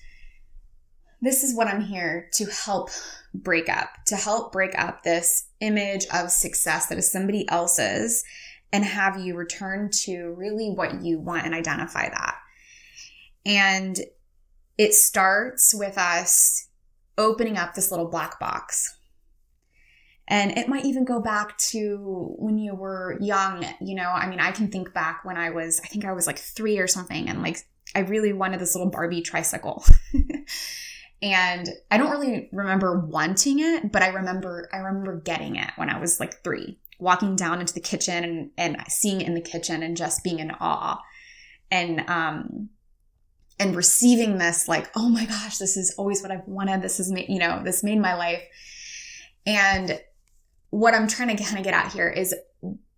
this 1.22 1.44
is 1.44 1.54
what 1.54 1.68
I'm 1.68 1.82
here 1.82 2.28
to 2.34 2.46
help 2.46 2.90
break 3.32 3.68
up, 3.68 3.90
to 4.06 4.16
help 4.16 4.52
break 4.52 4.76
up 4.76 5.02
this 5.02 5.48
image 5.60 6.06
of 6.12 6.30
success 6.30 6.86
that 6.86 6.98
is 6.98 7.10
somebody 7.10 7.48
else's 7.48 8.24
and 8.72 8.84
have 8.84 9.20
you 9.20 9.36
return 9.36 9.90
to 9.90 10.34
really 10.36 10.70
what 10.70 11.02
you 11.02 11.18
want 11.18 11.44
and 11.44 11.54
identify 11.54 12.08
that. 12.08 12.36
And 13.44 13.98
it 14.78 14.94
starts 14.94 15.74
with 15.74 15.98
us 15.98 16.68
opening 17.18 17.58
up 17.58 17.74
this 17.74 17.90
little 17.90 18.08
black 18.08 18.38
box 18.40 18.96
And 20.30 20.56
it 20.56 20.68
might 20.68 20.84
even 20.84 21.04
go 21.04 21.20
back 21.20 21.58
to 21.58 22.34
when 22.38 22.56
you 22.56 22.76
were 22.76 23.18
young. 23.20 23.66
You 23.80 23.96
know, 23.96 24.08
I 24.08 24.28
mean, 24.28 24.38
I 24.38 24.52
can 24.52 24.68
think 24.68 24.94
back 24.94 25.24
when 25.24 25.36
I 25.36 25.50
was, 25.50 25.80
I 25.82 25.88
think 25.88 26.04
I 26.04 26.12
was 26.12 26.28
like 26.28 26.38
three 26.38 26.78
or 26.78 26.86
something, 26.86 27.28
and 27.28 27.42
like 27.42 27.58
I 27.96 28.00
really 28.00 28.32
wanted 28.32 28.60
this 28.60 28.76
little 28.76 28.90
Barbie 28.90 29.22
tricycle. 29.22 29.84
and 31.22 31.68
I 31.90 31.98
don't 31.98 32.12
really 32.12 32.48
remember 32.52 33.00
wanting 33.00 33.58
it, 33.58 33.90
but 33.90 34.02
I 34.02 34.08
remember 34.08 34.68
I 34.72 34.78
remember 34.78 35.20
getting 35.20 35.56
it 35.56 35.70
when 35.74 35.90
I 35.90 35.98
was 35.98 36.20
like 36.20 36.44
3, 36.44 36.78
walking 37.00 37.34
down 37.34 37.60
into 37.60 37.74
the 37.74 37.80
kitchen 37.80 38.24
and 38.24 38.50
and 38.56 38.76
seeing 38.88 39.20
it 39.20 39.26
in 39.26 39.34
the 39.34 39.40
kitchen 39.40 39.82
and 39.82 39.96
just 39.96 40.22
being 40.22 40.38
in 40.38 40.52
awe. 40.52 41.02
And 41.72 42.08
um 42.08 42.68
and 43.58 43.74
receiving 43.74 44.38
this 44.38 44.68
like, 44.68 44.88
"Oh 44.94 45.08
my 45.08 45.26
gosh, 45.26 45.58
this 45.58 45.76
is 45.76 45.92
always 45.98 46.22
what 46.22 46.30
I've 46.30 46.46
wanted. 46.46 46.82
This 46.82 47.10
made, 47.10 47.28
you 47.28 47.40
know, 47.40 47.62
this 47.64 47.82
made 47.82 47.98
my 47.98 48.14
life." 48.14 48.42
And 49.44 50.00
what 50.70 50.94
I'm 50.94 51.08
trying 51.08 51.36
to 51.36 51.42
kind 51.42 51.58
of 51.58 51.64
get 51.64 51.74
at 51.74 51.92
here 51.92 52.08
is 52.08 52.34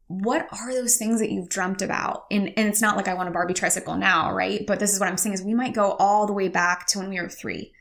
what 0.07 0.47
are 0.52 0.75
those 0.75 0.97
things 0.97 1.21
that 1.21 1.31
you've 1.31 1.49
dreamt 1.49 1.81
about? 1.81 2.26
And, 2.31 2.52
and 2.57 2.69
it's 2.69 2.83
not 2.83 2.97
like 2.97 3.09
I 3.09 3.14
want 3.14 3.29
a 3.29 3.33
Barbie 3.33 3.55
tricycle 3.55 3.97
now, 3.97 4.33
right? 4.33 4.67
But 4.67 4.79
this 4.79 4.93
is 4.93 5.00
what 5.00 5.09
I'm 5.09 5.17
saying 5.17 5.35
is 5.35 5.43
we 5.43 5.55
might 5.55 5.75
go 5.75 5.93
all 5.93 6.26
the 6.26 6.35
way 6.35 6.49
back 6.49 6.87
to 6.88 6.99
when 6.99 7.09
we 7.09 7.21
were 7.21 7.31
three, 7.31 7.73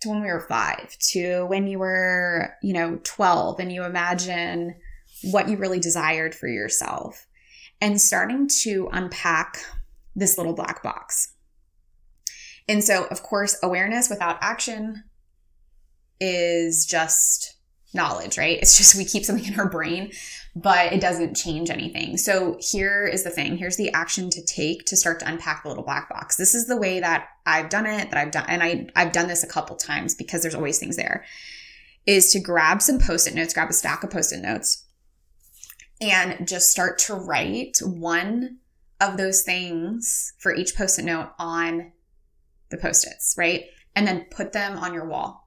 to 0.00 0.08
when 0.08 0.20
we 0.20 0.28
were 0.28 0.46
five, 0.48 0.96
to 1.10 1.44
when 1.46 1.66
you 1.66 1.80
were, 1.80 2.54
you 2.62 2.72
know, 2.72 3.00
12, 3.02 3.58
and 3.58 3.72
you 3.72 3.82
imagine 3.82 4.76
what 5.22 5.48
you 5.48 5.56
really 5.56 5.80
desired 5.80 6.34
for 6.34 6.46
yourself 6.46 7.26
and 7.80 8.00
starting 8.00 8.48
to 8.62 8.88
unpack 8.92 9.58
this 10.14 10.38
little 10.38 10.54
black 10.54 10.82
box. 10.82 11.32
And 12.68 12.82
so, 12.82 13.06
of 13.06 13.22
course, 13.22 13.56
awareness 13.62 14.08
without 14.08 14.38
action 14.40 15.04
is 16.20 16.86
just 16.86 17.55
knowledge, 17.96 18.38
right? 18.38 18.58
It's 18.60 18.76
just 18.76 18.94
we 18.94 19.04
keep 19.04 19.24
something 19.24 19.52
in 19.52 19.58
our 19.58 19.68
brain, 19.68 20.12
but 20.54 20.92
it 20.92 21.00
doesn't 21.00 21.34
change 21.34 21.70
anything. 21.70 22.16
So 22.16 22.56
here 22.60 23.06
is 23.06 23.24
the 23.24 23.30
thing. 23.30 23.56
Here's 23.56 23.76
the 23.76 23.90
action 23.92 24.30
to 24.30 24.44
take 24.44 24.84
to 24.86 24.96
start 24.96 25.20
to 25.20 25.28
unpack 25.28 25.62
the 25.62 25.68
little 25.68 25.84
black 25.84 26.08
box. 26.08 26.36
This 26.36 26.54
is 26.54 26.66
the 26.66 26.76
way 26.76 27.00
that 27.00 27.28
I've 27.44 27.68
done 27.68 27.86
it, 27.86 28.10
that 28.10 28.18
I've 28.18 28.30
done, 28.30 28.46
and 28.48 28.62
I, 28.62 28.86
I've 28.94 29.12
done 29.12 29.28
this 29.28 29.42
a 29.42 29.48
couple 29.48 29.76
times 29.76 30.14
because 30.14 30.42
there's 30.42 30.54
always 30.54 30.78
things 30.78 30.96
there, 30.96 31.24
is 32.06 32.30
to 32.32 32.40
grab 32.40 32.80
some 32.80 32.98
post-it 32.98 33.34
notes, 33.34 33.54
grab 33.54 33.70
a 33.70 33.72
stack 33.72 34.04
of 34.04 34.10
post-it 34.10 34.40
notes, 34.40 34.84
and 36.00 36.46
just 36.46 36.70
start 36.70 36.98
to 37.00 37.14
write 37.14 37.78
one 37.82 38.58
of 39.00 39.16
those 39.16 39.42
things 39.42 40.32
for 40.38 40.54
each 40.54 40.76
post-it 40.76 41.04
note 41.04 41.30
on 41.38 41.92
the 42.70 42.76
post-its, 42.76 43.34
right? 43.36 43.64
And 43.94 44.06
then 44.06 44.26
put 44.30 44.52
them 44.52 44.78
on 44.78 44.92
your 44.92 45.06
wall 45.06 45.45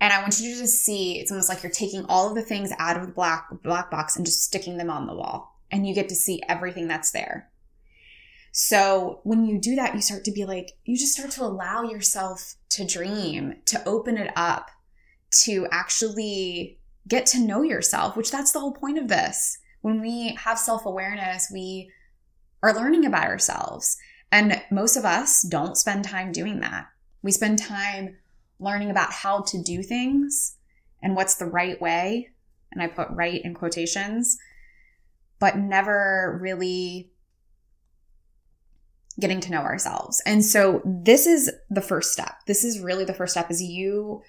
and 0.00 0.12
I 0.12 0.20
want 0.20 0.38
you 0.40 0.54
to 0.54 0.60
just 0.60 0.84
see 0.84 1.18
it's 1.18 1.30
almost 1.30 1.48
like 1.48 1.62
you're 1.62 1.72
taking 1.72 2.04
all 2.08 2.28
of 2.28 2.34
the 2.34 2.42
things 2.42 2.72
out 2.78 2.96
of 2.96 3.06
the 3.06 3.12
black 3.12 3.48
black 3.62 3.90
box 3.90 4.16
and 4.16 4.24
just 4.24 4.42
sticking 4.42 4.76
them 4.76 4.90
on 4.90 5.06
the 5.06 5.14
wall. 5.14 5.56
And 5.70 5.86
you 5.86 5.94
get 5.94 6.08
to 6.08 6.14
see 6.14 6.42
everything 6.48 6.88
that's 6.88 7.10
there. 7.10 7.50
So 8.52 9.20
when 9.24 9.44
you 9.44 9.60
do 9.60 9.74
that, 9.76 9.94
you 9.94 10.00
start 10.00 10.24
to 10.24 10.32
be 10.32 10.44
like, 10.44 10.72
you 10.84 10.96
just 10.96 11.12
start 11.12 11.30
to 11.32 11.44
allow 11.44 11.82
yourself 11.82 12.54
to 12.70 12.86
dream, 12.86 13.56
to 13.66 13.86
open 13.86 14.16
it 14.16 14.32
up, 14.34 14.70
to 15.44 15.66
actually 15.70 16.78
get 17.06 17.26
to 17.26 17.40
know 17.40 17.62
yourself, 17.62 18.16
which 18.16 18.30
that's 18.30 18.52
the 18.52 18.60
whole 18.60 18.72
point 18.72 18.98
of 18.98 19.08
this. 19.08 19.58
When 19.82 20.00
we 20.00 20.34
have 20.40 20.58
self 20.58 20.86
awareness, 20.86 21.50
we 21.52 21.90
are 22.62 22.74
learning 22.74 23.04
about 23.04 23.26
ourselves. 23.26 23.96
And 24.30 24.62
most 24.70 24.96
of 24.96 25.04
us 25.04 25.42
don't 25.42 25.76
spend 25.76 26.04
time 26.04 26.32
doing 26.32 26.60
that. 26.60 26.86
We 27.22 27.32
spend 27.32 27.58
time 27.58 28.16
learning 28.60 28.90
about 28.90 29.12
how 29.12 29.42
to 29.42 29.62
do 29.62 29.82
things 29.82 30.56
and 31.02 31.14
what's 31.14 31.36
the 31.36 31.46
right 31.46 31.80
way. 31.80 32.30
And 32.72 32.82
I 32.82 32.88
put 32.88 33.08
right 33.10 33.40
in 33.42 33.54
quotations, 33.54 34.36
but 35.38 35.56
never 35.56 36.38
really 36.42 37.10
getting 39.18 39.40
to 39.40 39.50
know 39.50 39.62
ourselves. 39.62 40.22
And 40.26 40.44
so 40.44 40.80
this 40.84 41.26
is 41.26 41.50
the 41.70 41.80
first 41.80 42.12
step. 42.12 42.34
This 42.46 42.64
is 42.64 42.80
really 42.80 43.04
the 43.04 43.14
first 43.14 43.32
step 43.32 43.50
is 43.50 43.62
you 43.62 44.22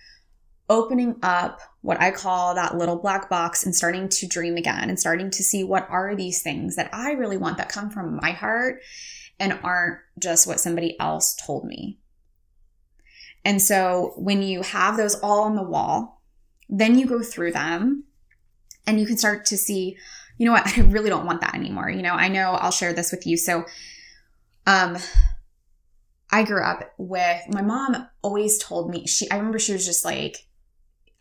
opening 0.69 1.15
up 1.23 1.61
what 1.81 1.99
I 1.99 2.11
call 2.11 2.55
that 2.55 2.77
little 2.77 2.95
black 2.95 3.29
box 3.29 3.65
and 3.65 3.75
starting 3.75 4.07
to 4.09 4.27
dream 4.27 4.55
again 4.55 4.89
and 4.89 4.99
starting 4.99 5.31
to 5.31 5.43
see 5.43 5.63
what 5.63 5.87
are 5.89 6.15
these 6.15 6.41
things 6.41 6.75
that 6.75 6.89
I 6.93 7.11
really 7.11 7.37
want 7.37 7.57
that 7.57 7.69
come 7.69 7.89
from 7.89 8.19
my 8.21 8.31
heart 8.31 8.81
and 9.39 9.59
aren't 9.63 9.99
just 10.19 10.45
what 10.45 10.59
somebody 10.59 10.99
else 10.99 11.35
told 11.35 11.65
me. 11.65 11.99
And 13.45 13.61
so 13.61 14.13
when 14.17 14.41
you 14.41 14.61
have 14.61 14.97
those 14.97 15.15
all 15.15 15.43
on 15.43 15.55
the 15.55 15.63
wall, 15.63 16.21
then 16.67 16.97
you 16.97 17.05
go 17.05 17.21
through 17.21 17.51
them 17.51 18.03
and 18.85 18.99
you 18.99 19.05
can 19.05 19.17
start 19.17 19.45
to 19.45 19.57
see, 19.57 19.97
you 20.37 20.45
know 20.45 20.51
what, 20.51 20.67
I 20.77 20.81
really 20.81 21.09
don't 21.09 21.25
want 21.25 21.41
that 21.41 21.55
anymore. 21.55 21.89
You 21.89 22.01
know, 22.01 22.13
I 22.13 22.27
know 22.27 22.51
I'll 22.51 22.71
share 22.71 22.93
this 22.93 23.11
with 23.11 23.25
you. 23.25 23.37
So, 23.37 23.65
um, 24.67 24.97
I 26.31 26.43
grew 26.43 26.63
up 26.63 26.93
with 26.97 27.41
my 27.49 27.61
mom 27.61 28.07
always 28.21 28.59
told 28.59 28.91
me, 28.91 29.07
she, 29.07 29.29
I 29.31 29.37
remember 29.37 29.57
she 29.57 29.73
was 29.73 29.85
just 29.85 30.05
like, 30.05 30.37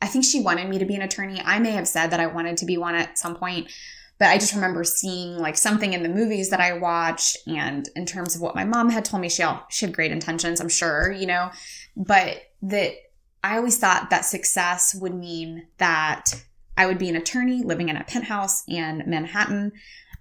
I 0.02 0.06
think 0.06 0.24
she 0.24 0.42
wanted 0.42 0.68
me 0.68 0.78
to 0.78 0.84
be 0.84 0.94
an 0.94 1.02
attorney. 1.02 1.40
I 1.44 1.58
may 1.58 1.72
have 1.72 1.88
said 1.88 2.08
that 2.08 2.20
I 2.20 2.26
wanted 2.26 2.58
to 2.58 2.66
be 2.66 2.76
one 2.76 2.94
at 2.94 3.18
some 3.18 3.34
point, 3.34 3.72
but 4.18 4.28
I 4.28 4.36
just 4.36 4.54
remember 4.54 4.84
seeing 4.84 5.38
like 5.38 5.56
something 5.56 5.92
in 5.92 6.02
the 6.02 6.08
movies 6.08 6.50
that 6.50 6.60
I 6.60 6.74
watched 6.74 7.38
and 7.46 7.88
in 7.96 8.04
terms 8.04 8.36
of 8.36 8.42
what 8.42 8.54
my 8.54 8.64
mom 8.64 8.90
had 8.90 9.04
told 9.04 9.22
me, 9.22 9.28
she, 9.28 9.44
she 9.70 9.86
had 9.86 9.94
great 9.94 10.12
intentions, 10.12 10.60
I'm 10.60 10.68
sure, 10.68 11.10
you 11.10 11.26
know, 11.26 11.50
but 11.98 12.42
that 12.62 12.94
I 13.42 13.56
always 13.56 13.76
thought 13.76 14.10
that 14.10 14.24
success 14.24 14.94
would 14.94 15.14
mean 15.14 15.66
that 15.78 16.32
I 16.76 16.86
would 16.86 16.98
be 16.98 17.08
an 17.08 17.16
attorney 17.16 17.62
living 17.62 17.88
in 17.88 17.96
a 17.96 18.04
penthouse 18.04 18.62
in 18.68 19.02
Manhattan 19.06 19.72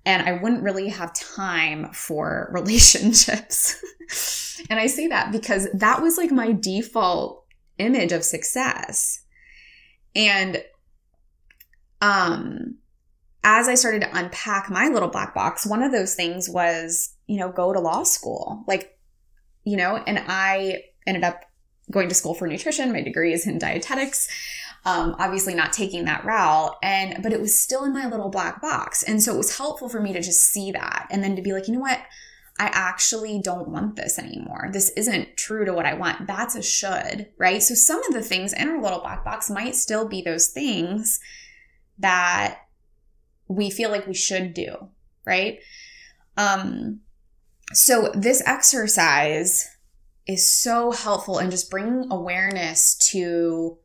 and 0.05 0.27
I 0.27 0.41
wouldn't 0.41 0.63
really 0.63 0.89
have 0.89 1.13
time 1.13 1.91
for 1.93 2.49
relationships. 2.53 3.75
and 4.69 4.79
I 4.79 4.87
say 4.87 5.07
that 5.07 5.31
because 5.31 5.67
that 5.73 6.01
was 6.01 6.17
like 6.17 6.31
my 6.31 6.51
default 6.51 7.45
image 7.77 8.11
of 8.11 8.23
success. 8.23 9.23
And 10.15 10.63
um 12.01 12.77
as 13.43 13.67
I 13.67 13.75
started 13.75 14.01
to 14.01 14.17
unpack 14.17 14.69
my 14.69 14.87
little 14.87 15.09
black 15.09 15.33
box, 15.33 15.65
one 15.65 15.81
of 15.81 15.91
those 15.91 16.15
things 16.15 16.49
was, 16.49 17.13
you 17.27 17.39
know, 17.39 17.49
go 17.49 17.71
to 17.71 17.79
law 17.79 18.03
school. 18.03 18.63
Like, 18.67 18.97
you 19.63 19.77
know, 19.77 19.95
and 19.95 20.21
I 20.27 20.83
ended 21.05 21.23
up 21.23 21.45
going 21.91 22.09
to 22.09 22.15
school 22.15 22.33
for 22.33 22.47
nutrition. 22.47 22.91
My 22.91 23.01
degree 23.01 23.33
is 23.33 23.47
in 23.47 23.57
dietetics. 23.57 24.27
Um, 24.85 25.15
obviously 25.19 25.53
not 25.53 25.73
taking 25.73 26.05
that 26.05 26.23
route 26.23 26.77
and 26.81 27.21
but 27.21 27.33
it 27.33 27.41
was 27.41 27.59
still 27.59 27.83
in 27.83 27.91
my 27.91 28.07
little 28.07 28.29
black 28.29 28.61
box 28.61 29.03
and 29.03 29.21
so 29.21 29.33
it 29.33 29.37
was 29.37 29.57
helpful 29.57 29.89
for 29.89 29.99
me 29.99 30.13
to 30.13 30.21
just 30.21 30.41
see 30.45 30.71
that 30.71 31.07
and 31.11 31.21
then 31.21 31.35
to 31.35 31.41
be 31.41 31.51
like 31.51 31.67
you 31.67 31.73
know 31.73 31.81
what 31.81 31.99
i 32.57 32.67
actually 32.67 33.41
don't 33.41 33.67
want 33.67 33.97
this 33.97 34.17
anymore 34.17 34.69
this 34.71 34.89
isn't 34.91 35.35
true 35.35 35.65
to 35.65 35.73
what 35.73 35.85
i 35.85 35.93
want 35.93 36.25
that's 36.25 36.55
a 36.55 36.61
should 36.61 37.27
right 37.37 37.61
so 37.61 37.73
some 37.75 38.01
of 38.05 38.13
the 38.13 38.21
things 38.21 38.53
in 38.53 38.69
our 38.69 38.81
little 38.81 39.01
black 39.01 39.25
box 39.25 39.49
might 39.49 39.75
still 39.75 40.07
be 40.07 40.21
those 40.21 40.47
things 40.47 41.19
that 41.99 42.59
we 43.49 43.69
feel 43.69 43.89
like 43.89 44.07
we 44.07 44.13
should 44.13 44.53
do 44.53 44.87
right 45.25 45.59
um 46.37 47.01
so 47.73 48.09
this 48.13 48.41
exercise 48.45 49.76
is 50.27 50.49
so 50.49 50.91
helpful 50.91 51.39
in 51.39 51.51
just 51.51 51.69
bringing 51.69 52.11
awareness 52.11 52.95
to 53.11 53.77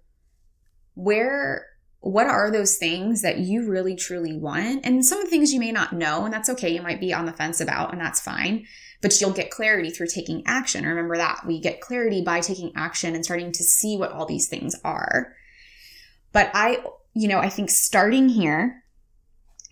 where 0.95 1.67
what 2.01 2.27
are 2.27 2.51
those 2.51 2.77
things 2.77 3.23
that 3.23 3.39
you 3.39 3.71
really 3.71 3.95
truly 3.95 4.37
want? 4.37 4.85
And 4.85 5.05
some 5.05 5.19
of 5.19 5.25
the 5.25 5.31
things 5.31 5.53
you 5.53 5.61
may 5.61 5.71
not 5.71 5.93
know 5.93 6.25
and 6.25 6.35
that's 6.35 6.49
okay. 6.51 6.75
You 6.75 6.83
might 6.83 7.01
be 7.01 7.15
on 7.15 7.27
the 7.27 7.33
fence 7.33 7.61
about 7.61 7.93
and 7.93 8.01
that's 8.01 8.21
fine. 8.21 8.67
But 9.01 9.21
you'll 9.21 9.33
get 9.33 9.51
clarity 9.51 9.91
through 9.91 10.09
taking 10.09 10.43
action. 10.47 10.85
Remember 10.85 11.17
that. 11.17 11.47
We 11.47 11.61
get 11.61 11.81
clarity 11.81 12.23
by 12.23 12.41
taking 12.41 12.73
action 12.75 13.15
and 13.15 13.25
starting 13.25 13.53
to 13.53 13.63
see 13.63 13.97
what 13.97 14.13
all 14.13 14.27
these 14.27 14.49
things 14.49 14.75
are. 14.85 15.35
But 16.33 16.51
i 16.55 16.83
you 17.15 17.29
know 17.29 17.39
i 17.39 17.49
think 17.49 17.71
starting 17.71 18.29
here 18.29 18.82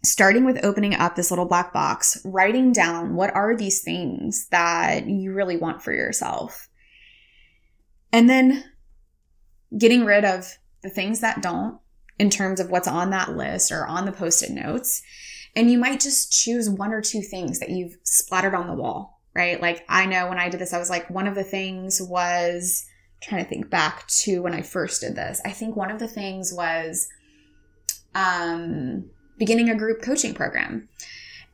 starting 0.03 0.45
with 0.45 0.65
opening 0.65 0.95
up 0.95 1.15
this 1.15 1.31
little 1.31 1.45
black 1.45 1.73
box, 1.73 2.21
writing 2.25 2.73
down 2.73 3.15
what 3.15 3.35
are 3.35 3.55
these 3.55 3.83
things 3.83 4.47
that 4.49 5.07
you 5.07 5.33
really 5.33 5.57
want 5.57 5.83
for 5.83 5.93
yourself. 5.93 6.69
And 8.13 8.29
then 8.29 8.65
getting 9.77 10.05
rid 10.05 10.25
of 10.25 10.59
the 10.83 10.91
things 10.91 11.21
that 11.21 11.43
don't 11.43 11.79
in 12.19 12.31
terms 12.31 12.61
of 12.61 12.71
what's 12.71 12.89
on 12.89 13.11
that 13.11 13.37
list 13.37 13.71
or 13.71 13.87
on 13.87 14.05
the 14.05 14.13
post 14.13 14.43
it 14.43 14.51
notes. 14.51 15.03
And 15.55 15.71
you 15.71 15.79
might 15.79 16.01
just 16.01 16.33
choose 16.33 16.71
one 16.71 16.93
or 16.93 17.03
two 17.03 17.23
things 17.23 17.59
that 17.61 17.71
you've 17.71 17.97
splattered 18.03 18.55
on 18.55 18.69
the 18.69 18.75
wall, 18.75 19.21
right? 19.35 19.61
Like 19.61 19.85
I 19.89 20.07
know 20.07 20.29
when 20.29 20.39
I 20.39 20.49
did 20.49 20.61
this, 20.61 20.73
I 20.73 20.79
was 20.79 20.91
like, 20.91 21.11
one 21.11 21.27
of 21.27 21.35
the 21.35 21.45
things 21.45 22.01
was 22.01 22.87
trying 23.23 23.45
to 23.45 23.49
think 23.49 23.69
back 23.69 24.07
to 24.07 24.41
when 24.41 24.55
I 24.55 24.63
first 24.63 25.03
did 25.03 25.15
this. 25.15 25.43
I 25.45 25.51
think 25.51 25.77
one 25.77 25.91
of 25.91 25.99
the 25.99 26.09
things 26.09 26.55
was, 26.55 27.09
um, 28.15 29.11
beginning 29.41 29.69
a 29.69 29.75
group 29.75 30.03
coaching 30.03 30.35
program. 30.35 30.89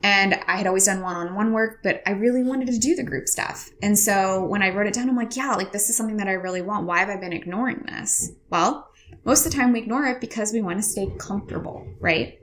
And 0.02 0.34
I 0.46 0.58
had 0.58 0.66
always 0.66 0.84
done 0.84 1.00
one 1.00 1.16
on 1.16 1.34
one 1.34 1.52
work, 1.52 1.82
but 1.82 2.02
I 2.04 2.10
really 2.10 2.42
wanted 2.42 2.66
to 2.66 2.78
do 2.78 2.94
the 2.94 3.02
group 3.02 3.28
stuff. 3.28 3.70
And 3.82 3.98
so 3.98 4.44
when 4.44 4.62
I 4.62 4.68
wrote 4.68 4.86
it 4.86 4.92
down, 4.92 5.08
I'm 5.08 5.16
like, 5.16 5.34
yeah, 5.34 5.54
like 5.54 5.72
this 5.72 5.88
is 5.88 5.96
something 5.96 6.18
that 6.18 6.28
I 6.28 6.32
really 6.32 6.60
want. 6.60 6.86
Why 6.86 6.98
have 6.98 7.08
I 7.08 7.16
been 7.16 7.32
ignoring 7.32 7.86
this? 7.86 8.32
Well, 8.50 8.90
most 9.24 9.46
of 9.46 9.52
the 9.52 9.56
time 9.56 9.72
we 9.72 9.78
ignore 9.78 10.04
it 10.04 10.20
because 10.20 10.52
we 10.52 10.60
want 10.60 10.78
to 10.78 10.82
stay 10.82 11.10
comfortable, 11.18 11.86
right? 11.98 12.38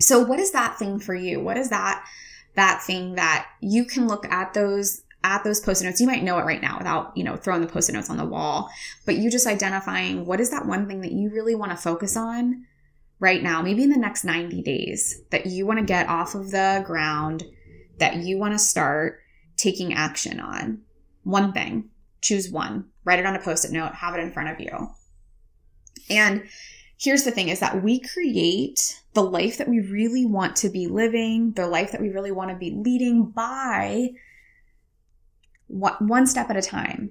So 0.00 0.20
what 0.20 0.38
is 0.38 0.52
that 0.52 0.78
thing 0.78 0.98
for 0.98 1.14
you? 1.14 1.40
What 1.40 1.58
is 1.58 1.68
that 1.68 2.06
that 2.54 2.82
thing 2.82 3.16
that 3.16 3.46
you 3.60 3.84
can 3.84 4.08
look 4.08 4.24
at 4.26 4.54
those 4.54 5.02
at 5.24 5.42
those 5.42 5.60
post-it 5.60 5.84
notes. 5.84 6.00
You 6.00 6.06
might 6.06 6.22
know 6.22 6.38
it 6.38 6.44
right 6.44 6.62
now 6.62 6.78
without, 6.78 7.16
you 7.16 7.24
know, 7.24 7.36
throwing 7.36 7.60
the 7.60 7.66
post-it 7.66 7.92
notes 7.92 8.08
on 8.08 8.16
the 8.16 8.24
wall, 8.24 8.70
but 9.04 9.16
you 9.16 9.30
just 9.30 9.48
identifying 9.48 10.24
what 10.24 10.40
is 10.40 10.50
that 10.50 10.64
one 10.64 10.86
thing 10.86 11.00
that 11.00 11.12
you 11.12 11.30
really 11.30 11.56
want 11.56 11.72
to 11.72 11.76
focus 11.76 12.16
on 12.16 12.64
right 13.20 13.42
now, 13.42 13.62
maybe 13.62 13.82
in 13.82 13.90
the 13.90 13.98
next 13.98 14.24
90 14.24 14.62
days 14.62 15.22
that 15.30 15.46
you 15.46 15.66
want 15.66 15.78
to 15.78 15.84
get 15.84 16.08
off 16.08 16.34
of 16.34 16.50
the 16.50 16.82
ground, 16.86 17.44
that 17.98 18.16
you 18.16 18.38
want 18.38 18.54
to 18.54 18.58
start 18.58 19.20
taking 19.56 19.92
action 19.92 20.38
on. 20.38 20.82
One 21.24 21.52
thing, 21.52 21.90
choose 22.20 22.50
one, 22.50 22.86
write 23.04 23.18
it 23.18 23.26
on 23.26 23.34
a 23.34 23.42
post-it 23.42 23.72
note, 23.72 23.94
have 23.94 24.14
it 24.14 24.20
in 24.20 24.32
front 24.32 24.50
of 24.50 24.60
you. 24.60 24.88
And 26.08 26.44
here's 26.96 27.24
the 27.24 27.30
thing 27.30 27.48
is 27.48 27.60
that 27.60 27.82
we 27.82 28.00
create 28.00 29.02
the 29.14 29.22
life 29.22 29.58
that 29.58 29.68
we 29.68 29.80
really 29.80 30.24
want 30.24 30.56
to 30.56 30.68
be 30.68 30.86
living, 30.86 31.52
the 31.52 31.66
life 31.66 31.92
that 31.92 32.00
we 32.00 32.10
really 32.10 32.32
want 32.32 32.50
to 32.50 32.56
be 32.56 32.70
leading 32.70 33.26
by 33.26 34.10
one 35.66 36.26
step 36.26 36.50
at 36.50 36.56
a 36.56 36.62
time. 36.62 37.10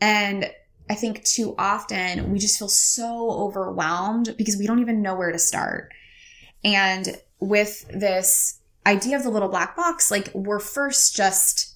And 0.00 0.50
I 0.88 0.94
think 0.94 1.24
too 1.24 1.54
often 1.58 2.30
we 2.30 2.38
just 2.38 2.58
feel 2.58 2.68
so 2.68 3.30
overwhelmed 3.30 4.34
because 4.36 4.56
we 4.56 4.66
don't 4.66 4.78
even 4.78 5.02
know 5.02 5.16
where 5.16 5.32
to 5.32 5.38
start. 5.38 5.92
And 6.64 7.16
with 7.40 7.86
this 7.88 8.60
idea 8.86 9.16
of 9.16 9.24
the 9.24 9.30
little 9.30 9.48
black 9.48 9.76
box, 9.76 10.10
like 10.10 10.30
we're 10.32 10.60
first 10.60 11.16
just, 11.16 11.74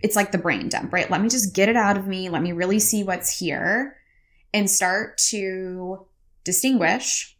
it's 0.00 0.16
like 0.16 0.32
the 0.32 0.38
brain 0.38 0.68
dump, 0.68 0.92
right? 0.92 1.10
Let 1.10 1.20
me 1.20 1.28
just 1.28 1.54
get 1.54 1.68
it 1.68 1.76
out 1.76 1.96
of 1.96 2.06
me. 2.06 2.28
Let 2.28 2.42
me 2.42 2.52
really 2.52 2.78
see 2.78 3.02
what's 3.02 3.38
here 3.38 3.96
and 4.54 4.70
start 4.70 5.18
to 5.30 6.06
distinguish 6.44 7.36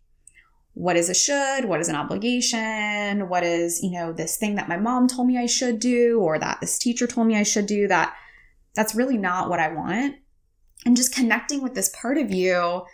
what 0.75 0.97
is 0.97 1.09
a 1.11 1.15
should, 1.15 1.67
what 1.67 1.81
is 1.81 1.89
an 1.89 1.97
obligation, 1.97 3.29
what 3.29 3.43
is, 3.43 3.83
you 3.83 3.91
know, 3.91 4.13
this 4.13 4.39
thing 4.39 4.55
that 4.55 4.69
my 4.69 4.77
mom 4.77 5.07
told 5.07 5.29
me 5.29 5.39
I 5.39 5.47
should 5.47 5.79
do 5.79 6.19
or 6.21 6.39
that 6.39 6.61
this 6.61 6.79
teacher 6.79 7.07
told 7.07 7.27
me 7.27 7.37
I 7.37 7.43
should 7.43 7.67
do 7.67 7.87
that 7.89 8.15
that's 8.75 8.95
really 8.95 9.19
not 9.19 9.51
what 9.51 9.61
I 9.61 9.69
want. 9.69 10.17
And 10.85 10.97
just 10.97 11.15
connecting 11.15 11.63
with 11.63 11.75
this 11.75 11.91
part 11.91 12.19
of 12.19 12.33
you 12.33 12.85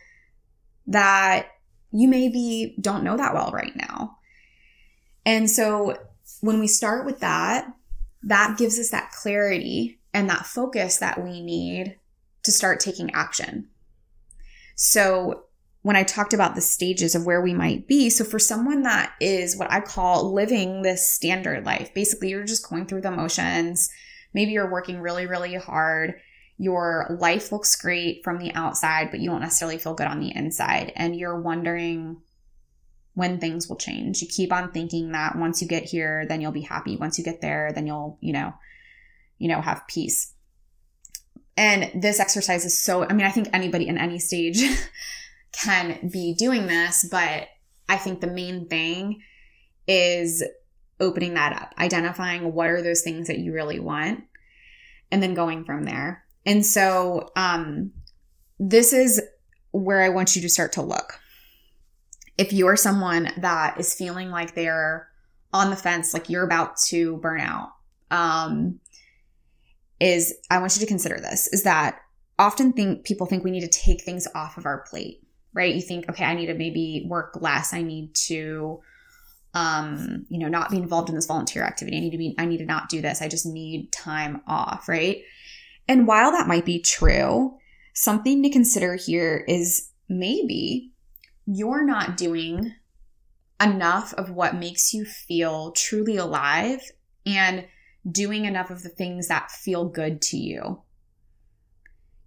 that 0.87 1.49
you 1.91 2.09
maybe 2.09 2.75
don't 2.81 3.05
know 3.05 3.17
that 3.17 3.35
well 3.35 3.51
right 3.51 3.75
now. 3.75 4.19
And 5.25 5.51
so 5.51 5.97
when 6.41 6.61
we 6.61 6.67
start 6.67 7.07
with 7.07 7.21
that, 7.21 7.67
that 8.23 8.59
gives 8.59 8.79
us 8.79 8.91
that 8.91 9.13
clarity 9.13 10.01
and 10.13 10.29
that 10.29 10.47
focus 10.47 10.99
that 10.99 11.23
we 11.23 11.41
need 11.41 11.97
to 12.43 12.53
start 12.53 12.81
taking 12.81 13.11
action. 13.13 13.69
So 14.75 15.45
when 15.83 15.97
I 15.97 16.03
talked 16.03 16.35
about 16.35 16.55
the 16.55 16.61
stages 16.61 17.15
of 17.15 17.25
where 17.25 17.41
we 17.41 17.55
might 17.55 17.87
be. 17.87 18.11
So 18.11 18.25
for 18.25 18.39
someone 18.39 18.83
that 18.83 19.15
is 19.21 19.57
what 19.57 19.73
I 19.73 19.81
call 19.81 20.33
living 20.33 20.83
this 20.83 21.11
standard 21.11 21.65
life, 21.65 21.95
basically 21.95 22.31
you're 22.31 22.45
just 22.45 22.69
going 22.69 22.87
through 22.87 23.03
the 23.03 23.11
motions. 23.11 23.89
Maybe 24.35 24.53
you're 24.53 24.71
working 24.71 25.01
really, 25.01 25.27
really 25.27 25.55
hard. 25.55 26.21
Your 26.59 27.17
life 27.21 27.53
looks 27.53 27.77
great 27.77 28.23
from 28.25 28.39
the 28.39 28.53
outside, 28.55 29.11
but 29.11 29.21
you 29.21 29.31
don't 29.31 29.41
necessarily 29.41 29.79
feel 29.79 29.95
good 29.95 30.09
on 30.09 30.21
the 30.21 30.35
inside. 30.35 30.93
And 30.97 31.17
you're 31.17 31.41
wondering 31.41 32.21
when 33.15 33.39
things 33.39 33.69
will 33.69 33.77
change. 33.77 34.21
You 34.21 34.29
keep 34.29 34.53
on 34.53 34.73
thinking 34.73 35.13
that 35.13 35.37
once 35.37 35.63
you 35.63 35.69
get 35.69 35.85
here, 35.85 36.27
then 36.29 36.41
you'll 36.41 36.53
be 36.53 36.63
happy. 36.63 36.97
Once 36.97 37.19
you 37.19 37.25
get 37.25 37.41
there, 37.41 37.73
then 37.73 37.87
you'll, 37.87 38.19
you 38.21 38.33
know, 38.33 38.55
you 39.39 39.49
know, 39.49 39.61
have 39.61 39.87
peace. 39.89 40.35
And 41.57 41.91
this 42.01 42.21
exercise 42.21 42.65
is 42.65 42.79
so, 42.79 43.05
I 43.05 43.13
mean, 43.13 43.27
I 43.27 43.31
think 43.31 43.49
anybody 43.53 43.89
in 43.89 43.99
any 43.99 44.19
stage 44.19 44.63
can 45.53 46.09
be 46.13 46.35
doing 46.35 46.67
this, 46.67 47.09
but 47.11 47.49
I 47.89 47.97
think 47.97 48.21
the 48.21 48.29
main 48.29 48.69
thing 48.69 49.23
is 49.89 50.45
opening 51.01 51.35
that 51.35 51.53
up, 51.53 51.75
identifying 51.79 52.53
what 52.53 52.69
are 52.69 52.83
those 52.83 53.03
things 53.03 53.27
that 53.27 53.39
you 53.39 53.53
really 53.53 53.81
want, 53.81 54.25
and 55.11 55.23
then 55.23 55.35
going 55.35 55.65
from 55.65 55.85
there. 55.85 56.25
And 56.47 56.65
so, 56.65 57.31
um, 57.37 57.93
this 58.59 58.93
is 58.93 59.21
where 59.71 60.03
I 60.03 60.09
want 60.09 60.35
you 60.35 60.43
to 60.43 60.49
start 60.49 60.73
to 60.73 60.83
look. 60.83 61.21
If 62.37 62.53
you're 62.53 62.77
someone 62.77 63.31
that 63.39 63.79
is 63.79 63.95
feeling 63.95 64.31
like 64.31 64.55
they're 64.55 65.09
on 65.53 65.71
the 65.71 65.77
fence, 65.77 66.15
like 66.15 66.29
you're 66.29 66.45
about 66.45 66.77
to 66.89 67.17
burn 67.19 67.41
out, 67.41 67.71
um, 68.11 68.81
is 70.01 70.35
I 70.51 70.59
want 70.59 70.77
you 70.77 70.81
to 70.81 70.87
consider 70.87 71.21
this 71.21 71.49
is 71.49 71.65
that 71.65 72.01
often 72.39 72.73
think 72.73 73.05
people 73.05 73.27
think 73.27 73.43
we 73.43 73.51
need 73.51 73.69
to 73.69 73.69
take 73.69 74.03
things 74.03 74.29
off 74.35 74.57
of 74.57 74.65
our 74.65 74.85
plate 74.89 75.23
right? 75.59 75.75
You 75.75 75.81
think, 75.81 76.09
okay, 76.09 76.25
I 76.25 76.35
need 76.35 76.47
to 76.47 76.55
maybe 76.55 77.05
work 77.09 77.37
less. 77.41 77.73
I 77.73 77.83
need 77.83 78.15
to, 78.27 78.81
um, 79.55 80.27
you 80.29 80.39
know, 80.39 80.49
not 80.49 80.71
be 80.71 80.77
involved 80.77 81.09
in 81.09 81.15
this 81.15 81.27
volunteer 81.27 81.65
activity. 81.65 81.97
I 81.97 82.01
need 82.01 82.13
to 82.13 82.19
be, 82.19 82.35
I 82.39 82.47
need 82.47 82.59
to 82.59 82.65
not 82.65 82.89
do 82.89 83.01
this. 83.01 83.23
I 83.23 83.29
just 83.29 83.47
need 83.47 83.91
time 83.91 84.41
off, 84.47 84.89
right? 84.89 85.23
And 85.89 86.07
while 86.07 86.31
that 86.33 86.47
might 86.47 86.67
be 86.67 86.81
true, 86.81 87.57
something 87.95 88.43
to 88.43 88.51
consider 88.51 88.95
here 88.95 89.45
is 89.49 89.91
maybe 90.09 90.93
you're 91.47 91.85
not 91.85 92.17
doing 92.17 92.75
enough 93.61 94.13
of 94.15 94.31
what 94.31 94.55
makes 94.55 94.93
you 94.93 95.05
feel 95.05 95.73
truly 95.73 96.17
alive 96.17 96.81
and 97.27 97.67
doing 98.09 98.45
enough 98.45 98.71
of 98.71 98.83
the 98.83 98.89
things 98.89 99.29
that 99.29 99.51
feel 99.51 99.87
good 99.87 100.23
to 100.23 100.37
you 100.37 100.83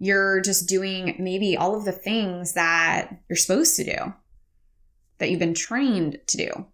you're 0.01 0.41
just 0.41 0.67
doing 0.67 1.15
maybe 1.19 1.55
all 1.55 1.75
of 1.75 1.85
the 1.85 1.91
things 1.91 2.53
that 2.53 3.15
you're 3.29 3.37
supposed 3.37 3.75
to 3.75 3.83
do, 3.83 4.13
that 5.19 5.29
you've 5.29 5.39
been 5.39 5.53
trained 5.53 6.17
to 6.25 6.37
do, 6.37 6.65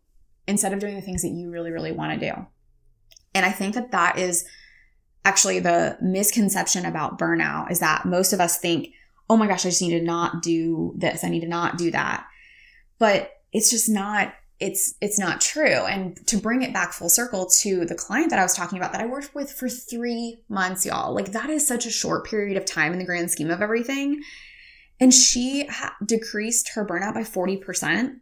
instead 0.47 0.71
of 0.71 0.79
doing 0.79 0.95
the 0.95 1.01
things 1.01 1.23
that 1.23 1.33
you 1.33 1.51
really, 1.51 1.69
really 1.69 1.91
want 1.91 2.17
to 2.17 2.31
do. 2.31 2.47
And 3.35 3.45
I 3.45 3.51
think 3.51 3.75
that 3.75 3.91
that 3.91 4.17
is 4.17 4.45
actually 5.27 5.59
the 5.59 5.97
misconception 6.01 6.85
about 6.85 7.19
burnout 7.19 7.69
is 7.69 7.79
that 7.81 8.05
most 8.05 8.31
of 8.31 8.39
us 8.39 8.59
think, 8.59 8.93
oh 9.29 9.35
my 9.35 9.45
gosh, 9.45 9.65
I 9.65 9.69
just 9.69 9.81
need 9.81 9.99
to 9.99 10.01
not 10.01 10.41
do 10.41 10.93
this. 10.95 11.23
I 11.23 11.29
need 11.29 11.41
to 11.41 11.47
not 11.47 11.77
do 11.77 11.91
that. 11.91 12.25
But 12.97 13.33
it's 13.51 13.69
just 13.69 13.89
not 13.89 14.33
it's 14.59 14.95
it's 15.01 15.19
not 15.19 15.39
true 15.39 15.85
and 15.85 16.25
to 16.25 16.35
bring 16.35 16.63
it 16.63 16.73
back 16.73 16.91
full 16.91 17.09
circle 17.09 17.45
to 17.45 17.85
the 17.85 17.93
client 17.93 18.31
that 18.31 18.39
i 18.39 18.43
was 18.43 18.55
talking 18.55 18.79
about 18.79 18.91
that 18.91 19.01
i 19.01 19.05
worked 19.05 19.35
with 19.35 19.51
for 19.51 19.69
three 19.69 20.41
months 20.49 20.83
y'all 20.83 21.13
like 21.13 21.31
that 21.31 21.51
is 21.51 21.67
such 21.67 21.85
a 21.85 21.91
short 21.91 22.25
period 22.25 22.57
of 22.57 22.65
time 22.65 22.91
in 22.91 22.97
the 22.97 23.05
grand 23.05 23.29
scheme 23.29 23.51
of 23.51 23.61
everything 23.61 24.19
and 24.99 25.13
she 25.13 25.67
ha- 25.67 25.95
decreased 26.03 26.69
her 26.69 26.83
burnout 26.83 27.13
by 27.13 27.21
40% 27.21 28.15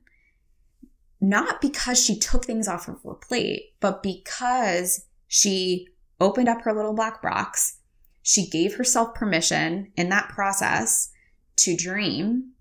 not 1.21 1.61
because 1.61 2.03
she 2.03 2.19
took 2.19 2.43
things 2.43 2.67
off 2.67 2.89
of 2.89 3.01
her 3.03 3.13
plate 3.13 3.73
but 3.79 4.03
because 4.03 5.05
she 5.29 5.87
opened 6.19 6.49
up 6.49 6.61
her 6.61 6.73
little 6.73 6.93
black 6.93 7.21
box 7.21 7.79
she 8.21 8.47
gave 8.49 8.75
herself 8.75 9.13
permission 9.13 9.91
in 9.95 10.09
that 10.09 10.29
process 10.29 11.11
to 11.55 11.75
dream 11.75 12.51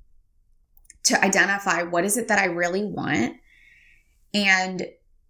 to 1.02 1.22
identify 1.24 1.82
what 1.82 2.04
is 2.04 2.16
it 2.16 2.28
that 2.28 2.38
i 2.38 2.44
really 2.44 2.84
want 2.84 3.36
and 4.32 4.86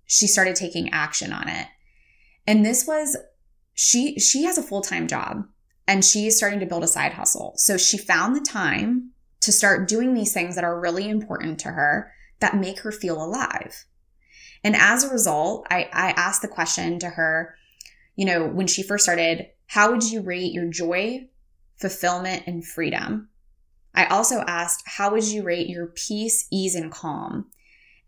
she 0.06 0.26
started 0.26 0.56
taking 0.56 0.90
action 0.90 1.32
on 1.32 1.48
it. 1.48 1.66
And 2.46 2.64
this 2.64 2.86
was 2.86 3.16
she 3.74 4.18
she 4.18 4.44
has 4.44 4.58
a 4.58 4.62
full-time 4.62 5.08
job 5.08 5.44
and 5.86 6.04
she's 6.04 6.36
starting 6.36 6.60
to 6.60 6.66
build 6.66 6.84
a 6.84 6.88
side 6.88 7.12
hustle. 7.12 7.54
So 7.56 7.76
she 7.76 7.98
found 7.98 8.34
the 8.34 8.40
time 8.40 9.10
to 9.40 9.52
start 9.52 9.88
doing 9.88 10.14
these 10.14 10.32
things 10.32 10.54
that 10.54 10.64
are 10.64 10.80
really 10.80 11.08
important 11.08 11.58
to 11.60 11.68
her 11.68 12.12
that 12.40 12.56
make 12.56 12.80
her 12.80 12.92
feel 12.92 13.22
alive. 13.22 13.84
And 14.62 14.74
as 14.74 15.04
a 15.04 15.10
result, 15.10 15.66
I, 15.70 15.90
I 15.92 16.10
asked 16.16 16.40
the 16.40 16.48
question 16.48 16.98
to 17.00 17.10
her, 17.10 17.54
you 18.16 18.24
know, 18.24 18.46
when 18.46 18.66
she 18.66 18.82
first 18.82 19.04
started, 19.04 19.46
how 19.66 19.90
would 19.90 20.02
you 20.04 20.20
rate 20.20 20.52
your 20.52 20.66
joy, 20.66 21.28
fulfillment, 21.76 22.44
and 22.46 22.66
freedom? 22.66 23.28
I 23.94 24.06
also 24.06 24.40
asked, 24.46 24.82
how 24.86 25.12
would 25.12 25.24
you 25.24 25.42
rate 25.42 25.68
your 25.68 25.86
peace, 25.86 26.46
ease, 26.50 26.74
and 26.74 26.90
calm? 26.90 27.46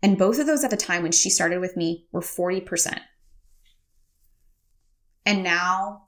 And 0.01 0.17
both 0.17 0.39
of 0.39 0.45
those 0.45 0.63
at 0.63 0.69
the 0.69 0.77
time 0.77 1.03
when 1.03 1.11
she 1.11 1.29
started 1.29 1.59
with 1.59 1.77
me 1.77 2.05
were 2.11 2.21
40%. 2.21 2.99
And 5.25 5.43
now, 5.43 6.03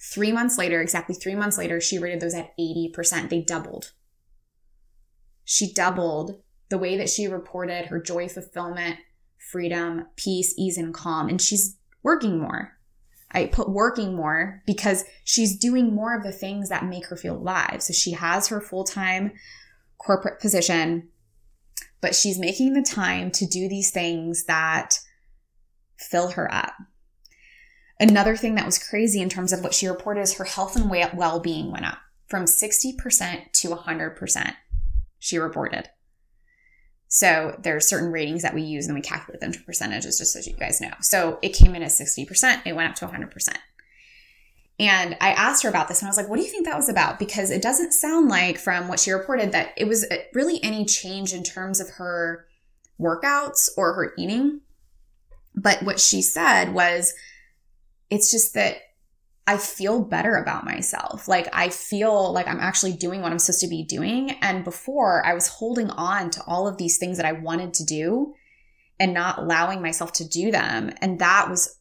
three 0.00 0.32
months 0.32 0.58
later, 0.58 0.80
exactly 0.80 1.14
three 1.14 1.34
months 1.34 1.58
later, 1.58 1.80
she 1.80 1.98
rated 1.98 2.20
those 2.20 2.34
at 2.34 2.56
80%. 2.58 3.28
They 3.28 3.42
doubled. 3.42 3.92
She 5.44 5.72
doubled 5.72 6.42
the 6.68 6.78
way 6.78 6.96
that 6.96 7.08
she 7.08 7.28
reported 7.28 7.86
her 7.86 8.00
joy, 8.00 8.28
fulfillment, 8.28 8.98
freedom, 9.38 10.06
peace, 10.16 10.54
ease, 10.58 10.78
and 10.78 10.92
calm. 10.92 11.28
And 11.28 11.40
she's 11.40 11.76
working 12.02 12.40
more. 12.40 12.75
I 13.32 13.46
put 13.46 13.68
working 13.68 14.14
more 14.14 14.62
because 14.66 15.04
she's 15.24 15.58
doing 15.58 15.94
more 15.94 16.16
of 16.16 16.22
the 16.22 16.32
things 16.32 16.68
that 16.68 16.84
make 16.84 17.06
her 17.06 17.16
feel 17.16 17.36
alive. 17.36 17.82
So 17.82 17.92
she 17.92 18.12
has 18.12 18.48
her 18.48 18.60
full 18.60 18.84
time 18.84 19.32
corporate 19.98 20.40
position 20.40 21.08
but 22.00 22.14
she's 22.14 22.38
making 22.38 22.72
the 22.72 22.82
time 22.82 23.30
to 23.32 23.46
do 23.46 23.68
these 23.68 23.90
things 23.90 24.44
that 24.44 25.00
fill 25.98 26.28
her 26.30 26.52
up. 26.54 26.74
Another 27.98 28.36
thing 28.36 28.54
that 28.56 28.66
was 28.66 28.78
crazy 28.78 29.20
in 29.20 29.28
terms 29.28 29.52
of 29.52 29.62
what 29.62 29.74
she 29.74 29.88
reported 29.88 30.20
is 30.20 30.34
her 30.34 30.44
health 30.44 30.76
and 30.76 30.90
well 30.90 31.40
being 31.40 31.72
went 31.72 31.86
up 31.86 31.98
from 32.28 32.44
60% 32.44 33.52
to 33.52 33.68
100%. 33.68 34.54
she 35.18 35.38
reported. 35.38 35.88
So 37.08 37.58
there 37.62 37.76
are 37.76 37.80
certain 37.80 38.10
ratings 38.10 38.42
that 38.42 38.54
we 38.54 38.62
use 38.62 38.86
and 38.86 38.94
we 38.94 39.00
calculate 39.00 39.40
them 39.40 39.52
to 39.52 39.62
percentages 39.62 40.18
just 40.18 40.32
so 40.32 40.40
you 40.40 40.56
guys 40.56 40.80
know. 40.80 40.92
So 41.00 41.38
it 41.42 41.50
came 41.50 41.74
in 41.74 41.82
at 41.82 41.90
60%, 41.90 42.62
it 42.66 42.74
went 42.74 42.90
up 42.90 42.96
to 42.96 43.06
100%. 43.06 43.48
And 44.78 45.16
I 45.20 45.30
asked 45.30 45.62
her 45.62 45.68
about 45.70 45.88
this 45.88 46.00
and 46.00 46.08
I 46.08 46.10
was 46.10 46.18
like, 46.18 46.28
what 46.28 46.36
do 46.36 46.42
you 46.42 46.50
think 46.50 46.66
that 46.66 46.76
was 46.76 46.88
about? 46.88 47.18
Because 47.18 47.50
it 47.50 47.62
doesn't 47.62 47.92
sound 47.92 48.28
like 48.28 48.58
from 48.58 48.88
what 48.88 49.00
she 49.00 49.10
reported 49.10 49.52
that 49.52 49.72
it 49.76 49.86
was 49.86 50.04
uh, 50.04 50.16
really 50.34 50.62
any 50.62 50.84
change 50.84 51.32
in 51.32 51.42
terms 51.42 51.80
of 51.80 51.90
her 51.90 52.46
workouts 53.00 53.70
or 53.76 53.94
her 53.94 54.12
eating. 54.18 54.60
But 55.54 55.82
what 55.82 55.98
she 55.98 56.20
said 56.20 56.74
was, 56.74 57.14
it's 58.10 58.30
just 58.30 58.54
that 58.54 58.76
I 59.48 59.58
feel 59.58 60.02
better 60.02 60.36
about 60.36 60.64
myself. 60.64 61.28
Like 61.28 61.48
I 61.52 61.68
feel 61.68 62.32
like 62.32 62.48
I'm 62.48 62.58
actually 62.58 62.94
doing 62.94 63.22
what 63.22 63.30
I'm 63.30 63.38
supposed 63.38 63.60
to 63.60 63.68
be 63.68 63.84
doing. 63.84 64.32
And 64.42 64.64
before 64.64 65.24
I 65.24 65.34
was 65.34 65.46
holding 65.46 65.88
on 65.90 66.30
to 66.30 66.42
all 66.46 66.66
of 66.66 66.78
these 66.78 66.98
things 66.98 67.16
that 67.16 67.26
I 67.26 67.32
wanted 67.32 67.72
to 67.74 67.84
do 67.84 68.34
and 68.98 69.14
not 69.14 69.38
allowing 69.38 69.80
myself 69.80 70.12
to 70.14 70.28
do 70.28 70.50
them. 70.50 70.90
And 71.00 71.20
that 71.20 71.48
was, 71.48 71.78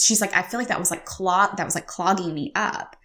she's 0.00 0.20
like, 0.20 0.34
I 0.34 0.42
feel 0.42 0.58
like 0.58 0.68
that 0.68 0.80
was 0.80 0.90
like 0.90 1.04
clog, 1.04 1.56
that 1.56 1.64
was 1.64 1.76
like 1.76 1.86
clogging 1.86 2.34
me 2.34 2.50
up. 2.56 2.96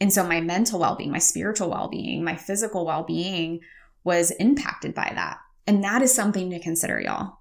And 0.00 0.12
so 0.12 0.26
my 0.26 0.40
mental 0.40 0.80
well-being, 0.80 1.10
my 1.10 1.18
spiritual 1.18 1.70
well-being, 1.70 2.24
my 2.24 2.36
physical 2.36 2.84
well-being 2.84 3.60
was 4.04 4.30
impacted 4.32 4.94
by 4.94 5.12
that. 5.14 5.38
And 5.66 5.84
that 5.84 6.02
is 6.02 6.12
something 6.12 6.50
to 6.50 6.58
consider, 6.58 7.00
y'all. 7.00 7.38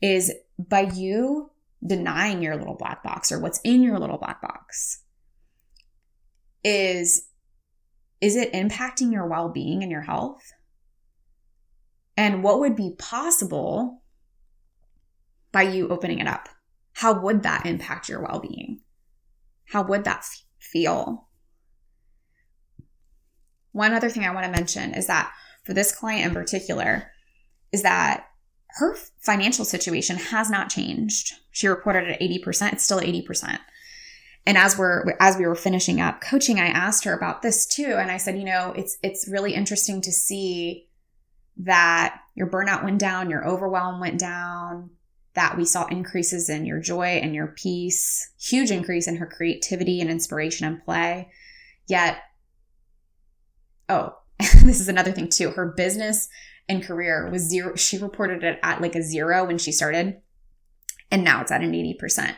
Is 0.00 0.32
by 0.58 0.90
you 0.94 1.50
denying 1.84 2.42
your 2.42 2.56
little 2.56 2.74
black 2.74 3.02
box 3.02 3.32
or 3.32 3.38
what's 3.38 3.60
in 3.64 3.82
your 3.82 3.98
little 3.98 4.18
black 4.18 4.42
box 4.42 5.02
is 6.62 7.26
is 8.20 8.36
it 8.36 8.52
impacting 8.52 9.12
your 9.12 9.26
well-being 9.26 9.82
and 9.82 9.90
your 9.90 10.02
health? 10.02 10.42
And 12.18 12.42
what 12.42 12.60
would 12.60 12.76
be 12.76 12.94
possible 12.98 14.02
by 15.52 15.62
you 15.62 15.88
opening 15.88 16.18
it 16.18 16.26
up? 16.26 16.50
How 16.92 17.18
would 17.18 17.42
that 17.44 17.64
impact 17.64 18.10
your 18.10 18.22
well-being? 18.22 18.80
How 19.70 19.82
would 19.84 20.04
that 20.04 20.18
f- 20.18 20.42
feel? 20.58 21.28
One 23.72 23.94
other 23.94 24.10
thing 24.10 24.24
i 24.24 24.34
want 24.34 24.44
to 24.44 24.52
mention 24.52 24.92
is 24.92 25.06
that 25.06 25.32
for 25.64 25.72
this 25.72 25.92
client 25.92 26.26
in 26.26 26.34
particular 26.34 27.10
is 27.72 27.82
that 27.82 28.26
her 28.76 28.96
financial 29.18 29.64
situation 29.64 30.16
has 30.16 30.50
not 30.50 30.70
changed. 30.70 31.34
She 31.50 31.68
reported 31.68 32.08
at 32.08 32.20
80%, 32.20 32.72
it's 32.72 32.84
still 32.84 33.00
80%. 33.00 33.58
And 34.46 34.56
as 34.56 34.78
we're 34.78 35.16
as 35.20 35.36
we 35.36 35.46
were 35.46 35.54
finishing 35.54 36.00
up 36.00 36.22
coaching, 36.22 36.58
I 36.58 36.66
asked 36.66 37.04
her 37.04 37.12
about 37.12 37.42
this 37.42 37.66
too 37.66 37.96
and 37.98 38.10
I 38.10 38.16
said, 38.16 38.38
you 38.38 38.44
know, 38.44 38.72
it's 38.74 38.96
it's 39.02 39.28
really 39.28 39.54
interesting 39.54 40.00
to 40.00 40.12
see 40.12 40.88
that 41.58 42.20
your 42.34 42.48
burnout 42.48 42.82
went 42.82 42.98
down, 42.98 43.28
your 43.28 43.46
overwhelm 43.46 44.00
went 44.00 44.18
down, 44.18 44.90
that 45.34 45.58
we 45.58 45.66
saw 45.66 45.86
increases 45.86 46.48
in 46.48 46.64
your 46.64 46.80
joy 46.80 47.20
and 47.22 47.34
your 47.34 47.48
peace, 47.48 48.32
huge 48.40 48.70
increase 48.70 49.06
in 49.06 49.16
her 49.16 49.26
creativity 49.26 50.00
and 50.00 50.10
inspiration 50.10 50.66
and 50.66 50.82
play. 50.82 51.30
Yet 51.86 52.16
oh, 53.90 54.14
this 54.38 54.80
is 54.80 54.88
another 54.88 55.12
thing 55.12 55.28
too. 55.28 55.50
Her 55.50 55.66
business 55.66 56.28
and 56.70 56.84
career 56.84 57.28
was 57.28 57.42
zero. 57.42 57.74
She 57.74 57.98
reported 57.98 58.44
it 58.44 58.58
at 58.62 58.80
like 58.80 58.94
a 58.94 59.02
zero 59.02 59.44
when 59.44 59.58
she 59.58 59.72
started, 59.72 60.20
and 61.10 61.24
now 61.24 61.40
it's 61.40 61.50
at 61.50 61.62
an 61.62 61.72
80%. 61.72 62.36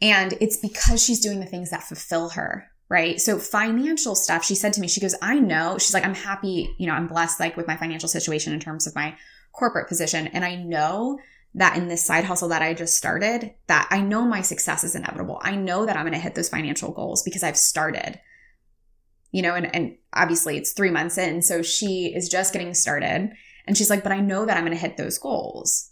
And 0.00 0.34
it's 0.40 0.56
because 0.56 1.02
she's 1.02 1.20
doing 1.20 1.40
the 1.40 1.46
things 1.46 1.70
that 1.70 1.82
fulfill 1.82 2.30
her, 2.30 2.70
right? 2.88 3.20
So 3.20 3.38
financial 3.38 4.14
stuff, 4.14 4.44
she 4.44 4.54
said 4.54 4.72
to 4.74 4.80
me, 4.80 4.88
she 4.88 5.00
goes, 5.00 5.14
I 5.20 5.38
know, 5.38 5.76
she's 5.78 5.92
like, 5.92 6.04
I'm 6.04 6.14
happy, 6.14 6.74
you 6.78 6.86
know, 6.86 6.94
I'm 6.94 7.08
blessed 7.08 7.40
like 7.40 7.56
with 7.56 7.66
my 7.66 7.76
financial 7.76 8.08
situation 8.08 8.52
in 8.52 8.60
terms 8.60 8.86
of 8.86 8.94
my 8.94 9.16
corporate 9.52 9.88
position. 9.88 10.28
And 10.28 10.44
I 10.44 10.54
know 10.54 11.18
that 11.54 11.76
in 11.76 11.88
this 11.88 12.04
side 12.04 12.24
hustle 12.24 12.48
that 12.48 12.62
I 12.62 12.74
just 12.74 12.96
started, 12.96 13.52
that 13.66 13.88
I 13.90 14.00
know 14.00 14.24
my 14.24 14.40
success 14.40 14.84
is 14.84 14.94
inevitable. 14.94 15.40
I 15.42 15.56
know 15.56 15.84
that 15.84 15.96
I'm 15.96 16.04
going 16.04 16.12
to 16.12 16.18
hit 16.18 16.34
those 16.34 16.48
financial 16.48 16.92
goals 16.92 17.22
because 17.22 17.42
I've 17.42 17.56
started 17.56 18.20
you 19.30 19.42
know, 19.42 19.54
and, 19.54 19.74
and 19.74 19.96
obviously 20.12 20.56
it's 20.56 20.72
three 20.72 20.90
months 20.90 21.18
in. 21.18 21.42
So 21.42 21.62
she 21.62 22.12
is 22.14 22.28
just 22.28 22.52
getting 22.52 22.74
started. 22.74 23.30
And 23.66 23.76
she's 23.76 23.90
like, 23.90 24.02
but 24.02 24.12
I 24.12 24.20
know 24.20 24.46
that 24.46 24.56
I'm 24.56 24.64
going 24.64 24.76
to 24.76 24.80
hit 24.80 24.96
those 24.96 25.18
goals. 25.18 25.90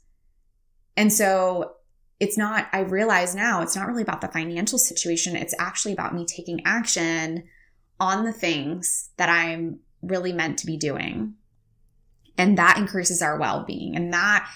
And 0.96 1.12
so 1.12 1.72
it's 2.18 2.38
not, 2.38 2.68
I 2.72 2.80
realize 2.80 3.34
now 3.34 3.60
it's 3.60 3.76
not 3.76 3.86
really 3.86 4.02
about 4.02 4.22
the 4.22 4.28
financial 4.28 4.78
situation. 4.78 5.36
It's 5.36 5.54
actually 5.58 5.92
about 5.92 6.14
me 6.14 6.24
taking 6.24 6.62
action 6.64 7.44
on 8.00 8.24
the 8.24 8.32
things 8.32 9.10
that 9.18 9.28
I'm 9.28 9.80
really 10.00 10.32
meant 10.32 10.58
to 10.58 10.66
be 10.66 10.78
doing. 10.78 11.34
And 12.38 12.56
that 12.58 12.78
increases 12.78 13.20
our 13.20 13.38
well 13.38 13.64
being. 13.64 13.96
And 13.96 14.12
that 14.12 14.48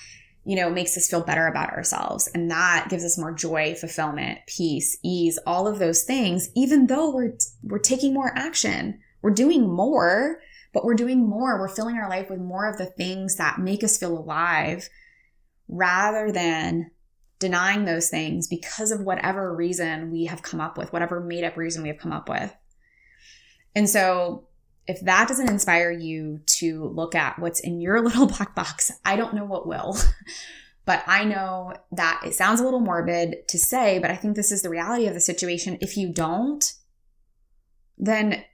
you 0.45 0.57
know, 0.57 0.71
makes 0.71 0.97
us 0.97 1.09
feel 1.09 1.23
better 1.23 1.47
about 1.47 1.71
ourselves. 1.71 2.29
And 2.35 2.51
that 2.51 2.89
gives 2.89 3.05
us 3.05 3.19
more 3.19 3.33
joy, 3.33 3.75
fulfillment, 3.75 4.39
peace, 4.47 4.99
ease, 5.03 5.39
all 5.47 5.69
of 5.69 5.79
those 5.79 6.05
things, 6.05 6.49
even 6.57 6.87
though 6.87 7.11
we're, 7.15 7.37
we're 7.63 7.79
taking 7.79 8.15
more 8.15 8.33
action. 8.37 9.01
We're 9.23 9.31
doing 9.33 9.71
more, 9.71 10.41
but 10.73 10.85
we're 10.85 10.95
doing 10.95 11.29
more. 11.29 11.59
We're 11.59 11.69
filling 11.69 11.97
our 11.97 12.09
life 12.09 12.31
with 12.31 12.41
more 12.41 12.69
of 12.69 12.79
the 12.79 12.87
things 12.87 13.37
that 13.37 13.59
make 13.59 13.85
us 13.85 13.99
feel 13.99 14.17
alive 14.17 14.89
rather 15.69 16.33
than 16.33 16.91
denying 17.39 17.85
those 17.85 18.09
things 18.09 18.49
because 18.49 18.91
of 18.91 19.01
whatever 19.01 19.55
reason 19.55 20.11
we 20.11 20.25
have 20.27 20.43
come 20.43 20.61
up 20.61 20.79
with, 20.79 20.93
whatever 20.93 21.21
made 21.21 21.45
up 21.45 21.57
reason 21.57 21.83
we 21.83 21.89
have 21.89 21.99
come 21.99 22.13
up 22.13 22.29
with. 22.29 22.55
And 23.75 23.89
so 23.89 24.49
if 24.87 25.01
that 25.03 25.29
doesn't 25.29 25.49
inspire 25.49 25.91
you 25.91 26.41
to 26.47 26.85
look 26.85 27.15
at 27.15 27.39
what's 27.39 27.61
in 27.61 27.81
your 27.81 28.01
little 28.05 28.27
black 28.27 28.55
box, 28.55 28.91
I 29.05 29.17
don't 29.17 29.35
know 29.35 29.45
what 29.45 29.67
will. 29.67 29.97
but 30.85 31.03
I 31.07 31.25
know 31.25 31.75
that 31.93 32.23
it 32.25 32.35
sounds 32.35 32.61
a 32.61 32.65
little 32.65 32.81
morbid 32.81 33.49
to 33.49 33.59
say, 33.59 33.99
but 33.99 34.11
I 34.11 34.17
think 34.17 34.37
this 34.37 34.53
is 34.53 34.63
the 34.63 34.71
reality 34.71 35.07
of 35.07 35.15
the 35.15 35.21
situation. 35.21 35.79
If 35.81 35.97
you 35.97 36.13
don't, 36.13 36.73
then 37.99 38.45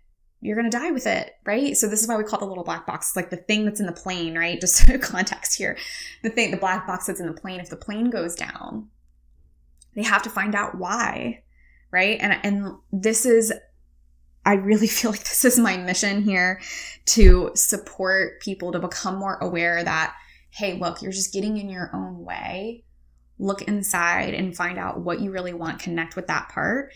you're 0.41 0.57
going 0.57 0.71
to 0.71 0.79
die 0.79 0.91
with 0.91 1.07
it, 1.07 1.35
right? 1.45 1.77
So 1.77 1.89
this 1.89 2.03
is 2.03 2.09
why 2.09 2.17
we 2.17 2.25
call 2.25 2.39
it 2.39 2.43
the 2.43 2.49
little 2.49 2.65
black 2.65 2.87
box. 2.87 3.17
Like 3.17 3.31
the 3.31 3.37
thing 3.37 3.65
that's 3.65 3.81
in 3.81 3.87
the 3.87 3.93
plane, 3.93 4.37
right? 4.37 4.61
Just 4.61 4.87
context 5.03 5.57
here. 5.57 5.77
The 6.23 6.31
thing, 6.31 6.51
the 6.51 6.57
black 6.57 6.87
box 6.87 7.07
that's 7.07 7.21
in 7.21 7.27
the 7.27 7.33
plane, 7.33 7.61
if 7.61 7.71
the 7.71 7.77
plane 7.77 8.11
goes 8.11 8.35
down, 8.35 8.89
they 9.95 10.03
have 10.03 10.23
to 10.23 10.31
find 10.31 10.55
out 10.55 10.77
why, 10.77 11.43
right? 11.91 12.19
And 12.21 12.39
and 12.45 12.77
this 12.93 13.25
is 13.25 13.53
I 14.47 14.55
really 14.55 14.87
feel 14.87 15.11
like 15.11 15.25
this 15.25 15.45
is 15.45 15.59
my 15.59 15.77
mission 15.77 16.23
here 16.23 16.61
to 17.07 17.51
support 17.55 18.41
people 18.41 18.73
to 18.73 18.79
become 18.79 19.17
more 19.17 19.37
aware 19.43 19.85
that, 19.85 20.15
hey, 20.51 20.79
look, 20.79 21.03
you're 21.03 21.13
just 21.13 21.35
getting 21.35 21.59
in 21.59 21.69
your 21.69 21.91
own 21.93 22.25
way. 22.25 22.85
Look 23.39 23.63
inside 23.63 24.33
and 24.33 24.57
find 24.57 24.79
out 24.79 25.01
what 25.01 25.21
you 25.21 25.31
really 25.31 25.53
want, 25.53 25.81
connect 25.81 26.17
with 26.17 26.29
that 26.29 26.49
part. 26.49 26.93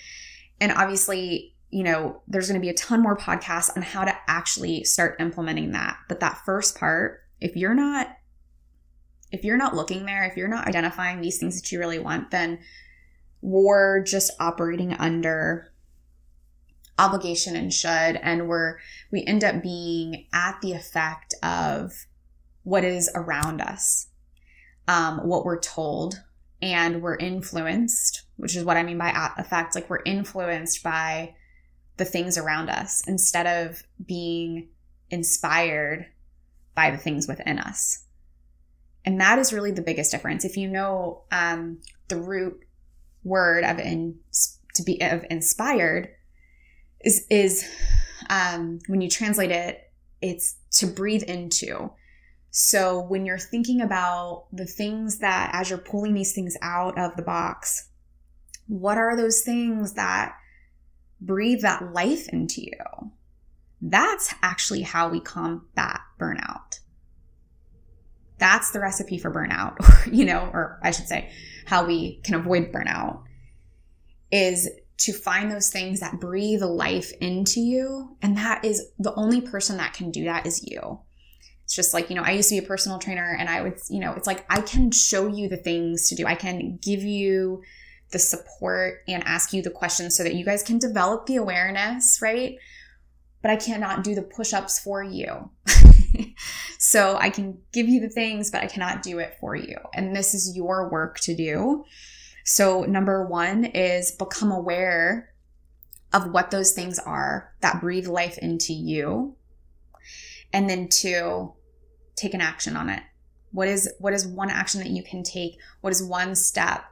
And 0.58 0.72
obviously, 0.72 1.54
you 1.70 1.82
know, 1.82 2.22
there's 2.26 2.48
going 2.48 2.58
to 2.58 2.64
be 2.64 2.70
a 2.70 2.74
ton 2.74 3.02
more 3.02 3.16
podcasts 3.16 3.76
on 3.76 3.82
how 3.82 4.04
to 4.04 4.16
actually 4.26 4.84
start 4.84 5.20
implementing 5.20 5.72
that. 5.72 5.98
But 6.08 6.20
that 6.20 6.40
first 6.46 6.78
part, 6.78 7.20
if 7.40 7.56
you're 7.56 7.74
not 7.74 8.16
if 9.32 9.44
you're 9.44 9.56
not 9.56 9.76
looking 9.76 10.06
there, 10.06 10.24
if 10.24 10.36
you're 10.36 10.48
not 10.48 10.66
identifying 10.66 11.20
these 11.20 11.38
things 11.38 11.60
that 11.60 11.70
you 11.70 11.78
really 11.78 12.00
want, 12.00 12.32
then 12.32 12.58
we're 13.42 14.02
just 14.02 14.32
operating 14.40 14.92
under 14.94 15.69
obligation 17.00 17.56
and 17.56 17.72
should 17.72 17.88
and 18.22 18.48
we're 18.48 18.76
we 19.10 19.24
end 19.24 19.42
up 19.42 19.62
being 19.62 20.26
at 20.32 20.60
the 20.60 20.72
effect 20.72 21.34
of 21.42 22.06
what 22.62 22.84
is 22.84 23.10
around 23.14 23.60
us 23.60 24.08
um, 24.88 25.18
what 25.18 25.44
we're 25.44 25.60
told 25.60 26.22
and 26.62 27.02
we're 27.02 27.16
influenced 27.16 28.24
which 28.36 28.54
is 28.54 28.64
what 28.64 28.76
i 28.76 28.82
mean 28.82 28.98
by 28.98 29.30
effect 29.38 29.74
like 29.74 29.88
we're 29.88 30.02
influenced 30.04 30.82
by 30.82 31.34
the 32.00 32.04
things 32.06 32.38
around 32.38 32.70
us 32.70 33.02
instead 33.06 33.46
of 33.46 33.82
being 34.04 34.68
inspired 35.10 36.06
by 36.74 36.90
the 36.90 36.96
things 36.96 37.28
within 37.28 37.58
us. 37.58 38.04
And 39.04 39.20
that 39.20 39.38
is 39.38 39.52
really 39.52 39.70
the 39.70 39.82
biggest 39.82 40.10
difference. 40.10 40.44
If 40.44 40.56
you 40.56 40.66
know 40.66 41.24
um, 41.30 41.82
the 42.08 42.16
root 42.16 42.64
word 43.22 43.64
of 43.64 43.78
in 43.78 44.18
to 44.74 44.82
be 44.82 45.00
of 45.02 45.26
inspired 45.28 46.08
is 47.04 47.26
is 47.30 47.68
um, 48.28 48.80
when 48.86 49.00
you 49.00 49.08
translate 49.08 49.50
it, 49.50 49.90
it's 50.20 50.56
to 50.72 50.86
breathe 50.86 51.22
into. 51.24 51.90
So 52.50 53.00
when 53.00 53.26
you're 53.26 53.38
thinking 53.38 53.80
about 53.80 54.46
the 54.52 54.66
things 54.66 55.18
that, 55.18 55.50
as 55.52 55.70
you're 55.70 55.78
pulling 55.78 56.14
these 56.14 56.32
things 56.32 56.56
out 56.62 56.98
of 56.98 57.16
the 57.16 57.22
box, 57.22 57.88
what 58.66 58.98
are 58.98 59.16
those 59.16 59.42
things 59.42 59.94
that 59.94 60.36
breathe 61.20 61.62
that 61.62 61.92
life 61.92 62.28
into 62.28 62.62
you? 62.62 63.12
That's 63.80 64.34
actually 64.42 64.82
how 64.82 65.08
we 65.08 65.20
combat 65.20 66.00
burnout. 66.18 66.80
That's 68.38 68.70
the 68.70 68.80
recipe 68.80 69.18
for 69.18 69.32
burnout, 69.32 69.76
you 70.12 70.24
know, 70.24 70.50
or 70.52 70.80
I 70.82 70.90
should 70.90 71.08
say, 71.08 71.30
how 71.66 71.86
we 71.86 72.20
can 72.24 72.34
avoid 72.34 72.72
burnout 72.72 73.22
is 74.32 74.68
to 75.00 75.14
find 75.14 75.50
those 75.50 75.70
things 75.70 76.00
that 76.00 76.20
breathe 76.20 76.62
life 76.62 77.10
into 77.20 77.58
you. 77.60 78.16
And 78.20 78.36
that 78.36 78.64
is 78.64 78.90
the 78.98 79.14
only 79.14 79.40
person 79.40 79.78
that 79.78 79.94
can 79.94 80.10
do 80.10 80.24
that 80.24 80.46
is 80.46 80.62
you. 80.66 81.00
It's 81.64 81.74
just 81.74 81.94
like, 81.94 82.10
you 82.10 82.16
know, 82.16 82.22
I 82.22 82.32
used 82.32 82.50
to 82.50 82.56
be 82.60 82.64
a 82.64 82.68
personal 82.68 82.98
trainer 82.98 83.34
and 83.38 83.48
I 83.48 83.62
would, 83.62 83.78
you 83.88 84.00
know, 84.00 84.12
it's 84.12 84.26
like 84.26 84.44
I 84.50 84.60
can 84.60 84.90
show 84.90 85.26
you 85.26 85.48
the 85.48 85.56
things 85.56 86.08
to 86.10 86.14
do. 86.14 86.26
I 86.26 86.34
can 86.34 86.78
give 86.82 87.02
you 87.02 87.62
the 88.10 88.18
support 88.18 89.02
and 89.08 89.22
ask 89.24 89.54
you 89.54 89.62
the 89.62 89.70
questions 89.70 90.16
so 90.16 90.22
that 90.22 90.34
you 90.34 90.44
guys 90.44 90.62
can 90.62 90.78
develop 90.78 91.26
the 91.26 91.36
awareness, 91.36 92.18
right? 92.20 92.56
But 93.40 93.52
I 93.52 93.56
cannot 93.56 94.04
do 94.04 94.14
the 94.14 94.22
push 94.22 94.52
ups 94.52 94.78
for 94.80 95.02
you. 95.02 95.50
so 96.78 97.16
I 97.16 97.30
can 97.30 97.58
give 97.72 97.88
you 97.88 98.00
the 98.00 98.10
things, 98.10 98.50
but 98.50 98.62
I 98.62 98.66
cannot 98.66 99.02
do 99.02 99.18
it 99.18 99.36
for 99.40 99.56
you. 99.56 99.76
And 99.94 100.14
this 100.14 100.34
is 100.34 100.54
your 100.54 100.90
work 100.90 101.20
to 101.20 101.34
do. 101.34 101.84
So, 102.52 102.82
number 102.82 103.24
one 103.24 103.64
is 103.64 104.10
become 104.10 104.50
aware 104.50 105.32
of 106.12 106.32
what 106.32 106.50
those 106.50 106.72
things 106.72 106.98
are 106.98 107.54
that 107.60 107.80
breathe 107.80 108.08
life 108.08 108.38
into 108.38 108.72
you. 108.72 109.36
And 110.52 110.68
then 110.68 110.88
two, 110.88 111.52
take 112.16 112.34
an 112.34 112.40
action 112.40 112.76
on 112.76 112.88
it. 112.88 113.04
What 113.52 113.68
is 113.68 113.88
what 114.00 114.14
is 114.14 114.26
one 114.26 114.50
action 114.50 114.80
that 114.80 114.90
you 114.90 115.04
can 115.04 115.22
take? 115.22 115.58
What 115.80 115.92
is 115.92 116.02
one 116.02 116.34
step 116.34 116.82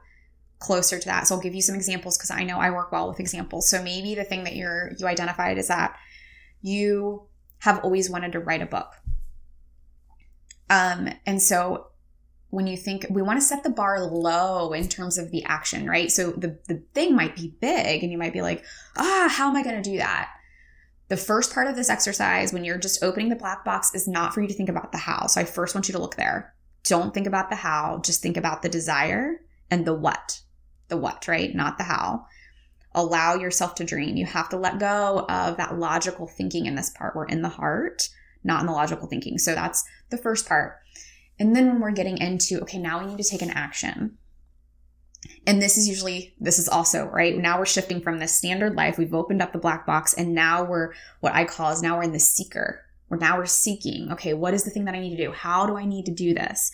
closer 0.59 0.97
to 0.97 1.05
that? 1.07 1.27
So 1.27 1.35
I'll 1.35 1.41
give 1.41 1.55
you 1.55 1.61
some 1.61 1.75
examples 1.75 2.17
because 2.17 2.31
I 2.31 2.43
know 2.43 2.57
I 2.57 2.71
work 2.71 2.93
well 2.93 3.09
with 3.09 3.19
examples. 3.19 3.69
So 3.69 3.83
maybe 3.83 4.15
the 4.15 4.23
thing 4.23 4.45
that 4.45 4.55
you're 4.55 4.93
you 4.97 5.07
identified 5.07 5.57
is 5.57 5.67
that 5.67 5.93
you 6.61 7.23
have 7.57 7.83
always 7.83 8.09
wanted 8.09 8.31
to 8.31 8.39
write 8.39 8.61
a 8.61 8.65
book. 8.65 8.93
Um, 10.69 11.09
and 11.25 11.41
so 11.41 11.87
when 12.49 12.65
you 12.65 12.75
think 12.75 13.05
we 13.09 13.21
want 13.21 13.39
to 13.39 13.45
set 13.45 13.63
the 13.63 13.69
bar 13.69 14.01
low 14.01 14.73
in 14.73 14.87
terms 14.87 15.17
of 15.17 15.31
the 15.31 15.43
action, 15.43 15.87
right? 15.87 16.11
So 16.11 16.31
the, 16.31 16.57
the 16.67 16.81
thing 16.93 17.15
might 17.15 17.35
be 17.35 17.53
big 17.59 18.01
and 18.01 18.11
you 18.11 18.17
might 18.17 18.33
be 18.33 18.41
like, 18.41 18.63
ah, 18.97 19.27
how 19.31 19.49
am 19.49 19.55
I 19.55 19.63
going 19.63 19.81
to 19.81 19.89
do 19.89 19.97
that? 19.97 20.29
The 21.09 21.17
first 21.17 21.53
part 21.53 21.67
of 21.67 21.75
this 21.75 21.89
exercise, 21.89 22.53
when 22.53 22.63
you're 22.63 22.77
just 22.77 23.03
opening 23.03 23.29
the 23.29 23.35
black 23.35 23.63
box, 23.65 23.93
is 23.93 24.07
not 24.07 24.33
for 24.33 24.41
you 24.41 24.47
to 24.47 24.53
think 24.53 24.69
about 24.69 24.91
the 24.91 24.97
how. 24.97 25.27
So 25.27 25.41
I 25.41 25.43
first 25.43 25.75
want 25.75 25.87
you 25.87 25.93
to 25.93 25.99
look 25.99 26.15
there. 26.15 26.53
Don't 26.83 27.13
think 27.13 27.27
about 27.27 27.49
the 27.49 27.55
how, 27.55 28.01
just 28.03 28.21
think 28.21 28.37
about 28.37 28.61
the 28.61 28.69
desire 28.69 29.41
and 29.69 29.85
the 29.85 29.93
what. 29.93 30.41
The 30.87 30.97
what, 30.97 31.27
right? 31.27 31.53
Not 31.53 31.77
the 31.77 31.83
how. 31.83 32.25
Allow 32.95 33.35
yourself 33.35 33.75
to 33.75 33.83
dream. 33.83 34.17
You 34.17 34.25
have 34.25 34.49
to 34.49 34.57
let 34.57 34.79
go 34.79 35.25
of 35.29 35.57
that 35.57 35.77
logical 35.77 36.27
thinking 36.27 36.65
in 36.65 36.75
this 36.75 36.89
part. 36.89 37.15
We're 37.15 37.25
in 37.25 37.43
the 37.43 37.49
heart, 37.49 38.09
not 38.43 38.61
in 38.61 38.65
the 38.65 38.71
logical 38.71 39.07
thinking. 39.07 39.37
So 39.37 39.53
that's 39.53 39.83
the 40.09 40.17
first 40.17 40.47
part. 40.47 40.77
And 41.39 41.55
then 41.55 41.67
when 41.67 41.79
we're 41.79 41.91
getting 41.91 42.17
into, 42.17 42.59
okay, 42.61 42.77
now 42.77 42.99
we 42.99 43.05
need 43.05 43.23
to 43.23 43.29
take 43.29 43.41
an 43.41 43.49
action. 43.49 44.17
And 45.47 45.61
this 45.61 45.77
is 45.77 45.87
usually, 45.87 46.33
this 46.39 46.59
is 46.59 46.69
also, 46.69 47.05
right? 47.05 47.37
Now 47.37 47.57
we're 47.57 47.65
shifting 47.65 48.01
from 48.01 48.19
the 48.19 48.27
standard 48.27 48.75
life. 48.75 48.97
We've 48.97 49.13
opened 49.13 49.41
up 49.41 49.53
the 49.53 49.59
black 49.59 49.85
box 49.85 50.13
and 50.13 50.33
now 50.33 50.63
we're, 50.63 50.93
what 51.21 51.33
I 51.33 51.45
call 51.45 51.71
is 51.71 51.81
now 51.81 51.97
we're 51.97 52.03
in 52.03 52.11
the 52.11 52.19
seeker. 52.19 52.85
We're 53.09 53.17
now 53.17 53.37
we're 53.37 53.45
seeking, 53.45 54.11
okay, 54.11 54.33
what 54.33 54.53
is 54.53 54.63
the 54.63 54.69
thing 54.69 54.85
that 54.85 54.95
I 54.95 54.99
need 54.99 55.15
to 55.15 55.23
do? 55.23 55.31
How 55.31 55.65
do 55.65 55.77
I 55.77 55.85
need 55.85 56.05
to 56.05 56.13
do 56.13 56.33
this? 56.33 56.71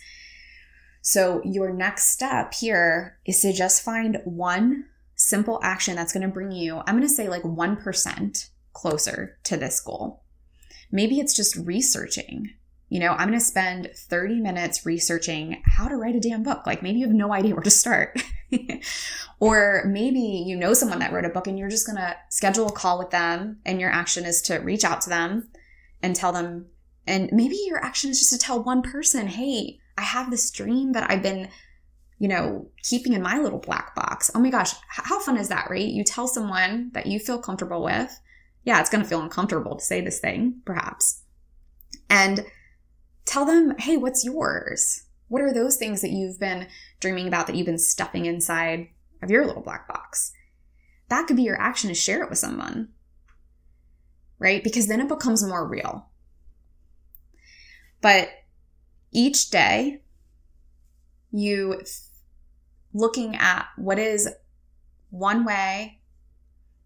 So 1.02 1.42
your 1.46 1.72
next 1.72 2.12
step 2.12 2.54
here 2.54 3.20
is 3.26 3.40
to 3.42 3.54
just 3.54 3.84
find 3.84 4.20
one 4.26 4.86
simple 5.16 5.60
action 5.64 5.96
that's 5.96 6.12
going 6.12 6.28
to 6.28 6.34
bring 6.34 6.52
you, 6.52 6.80
I'm 6.80 6.96
going 6.96 7.08
to 7.08 7.14
say 7.14 7.30
like 7.30 7.44
1% 7.44 8.50
closer 8.74 9.38
to 9.44 9.56
this 9.56 9.80
goal. 9.80 10.24
Maybe 10.92 11.20
it's 11.20 11.36
just 11.36 11.56
researching 11.56 12.50
you 12.96 13.02
know, 13.02 13.12
I'm 13.12 13.28
going 13.28 13.38
to 13.38 13.44
spend 13.46 13.92
30 13.94 14.40
minutes 14.40 14.86
researching 14.86 15.62
how 15.66 15.90
to 15.90 15.98
write 15.98 16.16
a 16.16 16.20
damn 16.22 16.44
book. 16.44 16.66
Like 16.66 16.82
maybe 16.82 17.00
you 17.00 17.06
have 17.06 17.14
no 17.14 17.34
idea 17.34 17.54
where 17.54 17.62
to 17.62 17.70
start. 17.70 18.24
or 19.42 19.84
maybe 19.86 20.22
you 20.48 20.56
know 20.56 20.74
someone 20.74 21.00
that 21.00 21.12
wrote 21.12 21.26
a 21.26 21.30
book 21.30 21.46
and 21.46 21.60
you're 21.60 21.70
just 21.70 21.86
going 21.86 21.98
to 21.98 22.16
schedule 22.30 22.70
a 22.70 22.72
call 22.72 22.98
with 22.98 23.10
them 23.10 23.60
and 23.66 23.82
your 23.82 23.92
action 23.92 24.24
is 24.24 24.42
to 24.44 24.60
reach 24.60 24.86
out 24.86 25.02
to 25.02 25.10
them 25.10 25.50
and 26.02 26.16
tell 26.16 26.32
them 26.32 26.68
and 27.06 27.30
maybe 27.34 27.58
your 27.66 27.84
action 27.84 28.10
is 28.12 28.20
just 28.20 28.32
to 28.32 28.40
tell 28.40 28.64
one 28.64 28.82
person, 28.82 29.28
"Hey, 29.28 29.80
I 29.98 30.04
have 30.04 30.32
this 30.32 30.50
dream 30.50 30.94
that 30.94 31.12
I've 31.12 31.22
been 31.22 31.50
you 32.18 32.30
know, 32.30 32.70
keeping 32.82 33.12
in 33.12 33.22
my 33.22 33.40
little 33.40 33.60
black 33.60 33.94
box. 33.94 34.32
Oh 34.34 34.40
my 34.40 34.50
gosh, 34.50 34.72
how 34.88 35.20
fun 35.20 35.36
is 35.36 35.50
that, 35.50 35.70
right? 35.70 35.86
You 35.86 36.06
tell 36.06 36.30
someone 36.30 36.92
that 36.94 37.08
you 37.08 37.20
feel 37.20 37.40
comfortable 37.40 37.84
with. 37.84 38.18
Yeah, 38.64 38.80
it's 38.80 38.90
going 38.90 39.04
to 39.04 39.10
feel 39.10 39.22
uncomfortable 39.22 39.76
to 39.76 39.84
say 39.84 40.00
this 40.00 40.20
thing, 40.20 40.62
perhaps. 40.64 41.24
And 42.10 42.46
tell 43.26 43.46
them, 43.46 43.76
hey, 43.78 43.98
what's 43.98 44.24
yours? 44.24 45.04
What 45.28 45.42
are 45.42 45.54
those 45.54 45.78
things 45.78 46.02
that 46.02 46.12
you've 46.12 46.40
been 46.40 46.68
dreaming 47.00 47.28
about 47.28 47.48
that 47.48 47.56
you've 47.56 47.66
been 47.66 47.80
stuffing 47.80 48.26
inside 48.26 48.90
of 49.22 49.32
your 49.32 49.46
little 49.46 49.64
black 49.64 49.88
box? 49.88 50.32
That 51.10 51.28
could 51.28 51.36
be 51.36 51.44
your 51.44 51.60
action 51.60 51.90
to 51.90 51.96
share 51.96 52.24
it 52.24 52.30
with 52.30 52.40
someone, 52.40 52.90
right? 54.40 54.64
Because 54.64 54.88
then 54.88 55.02
it 55.02 55.10
becomes 55.10 55.44
more 55.44 55.68
real. 55.68 56.10
But 58.02 58.30
each 59.12 59.50
day, 59.50 60.02
you 61.32 61.82
looking 62.94 63.36
at 63.36 63.68
what 63.78 64.00
is 64.00 64.30
one 65.10 65.44
way 65.44 66.00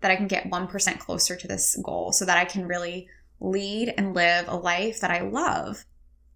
that 0.02 0.12
I 0.12 0.15
can 0.15 0.28
get 0.28 0.49
1% 0.49 0.99
closer 0.99 1.36
to 1.36 1.47
this 1.47 1.78
goal 1.84 2.12
so 2.12 2.25
that 2.25 2.38
I 2.38 2.45
can 2.45 2.67
really 2.67 3.08
lead 3.39 3.93
and 3.97 4.15
live 4.15 4.47
a 4.47 4.56
life 4.56 5.02
that 5.02 5.12
I 5.12 5.21
love 5.21 5.86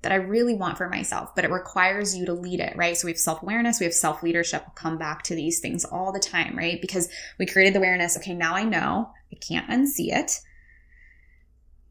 that 0.03 0.11
I 0.11 0.15
really 0.15 0.53
want 0.53 0.77
for 0.77 0.89
myself, 0.89 1.33
but 1.33 1.45
it 1.45 1.51
requires 1.51 2.15
you 2.15 2.25
to 2.25 2.33
lead 2.33 2.59
it, 2.59 2.75
right? 2.75 2.95
So 2.95 3.07
we 3.07 3.11
have 3.11 3.19
self 3.19 3.41
awareness, 3.41 3.79
we 3.79 3.85
have 3.85 3.93
self 3.93 4.21
leadership. 4.21 4.63
We'll 4.65 4.75
come 4.75 4.97
back 4.97 5.23
to 5.23 5.35
these 5.35 5.59
things 5.59 5.85
all 5.85 6.11
the 6.11 6.19
time, 6.19 6.57
right? 6.57 6.79
Because 6.79 7.09
we 7.39 7.45
created 7.45 7.73
the 7.73 7.79
awareness. 7.79 8.17
Okay, 8.17 8.33
now 8.33 8.53
I 8.53 8.63
know, 8.63 9.11
I 9.31 9.37
can't 9.37 9.69
unsee 9.69 10.15
it. 10.15 10.39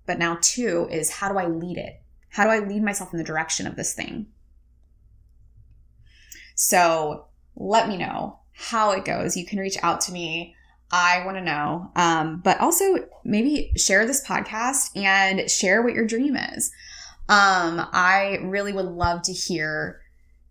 But 0.07 0.19
now, 0.19 0.39
two 0.41 0.89
is 0.91 1.11
how 1.11 1.33
do 1.33 1.39
I 1.39 1.47
lead 1.47 1.79
it? 1.79 2.01
How 2.29 2.45
do 2.45 2.51
I 2.51 2.59
lead 2.59 2.83
myself 2.83 3.13
in 3.13 3.19
the 3.19 3.25
direction 3.25 3.67
of 3.67 3.77
this 3.77 3.95
thing? 3.95 4.27
So 6.55 7.27
let 7.57 7.89
me 7.89 7.97
know 7.97 8.41
how 8.53 8.93
it 8.93 9.05
goes. 9.05 9.37
You 9.37 9.47
can 9.47 9.59
reach 9.59 9.79
out 9.83 10.03
to 10.03 10.13
me. 10.13 10.55
I 10.91 11.25
want 11.25 11.39
to 11.39 11.43
know. 11.43 11.91
Um, 11.97 12.43
but 12.45 12.61
also, 12.61 13.09
maybe 13.25 13.73
share 13.77 14.07
this 14.07 14.27
podcast 14.27 14.91
and 14.95 15.51
share 15.51 15.83
what 15.83 15.95
your 15.95 16.07
dream 16.07 16.37
is. 16.37 16.71
Um, 17.33 17.89
I 17.95 18.41
really 18.43 18.75
would 18.75 18.85
love 18.85 19.23
to 19.23 19.33
hear. 19.33 20.03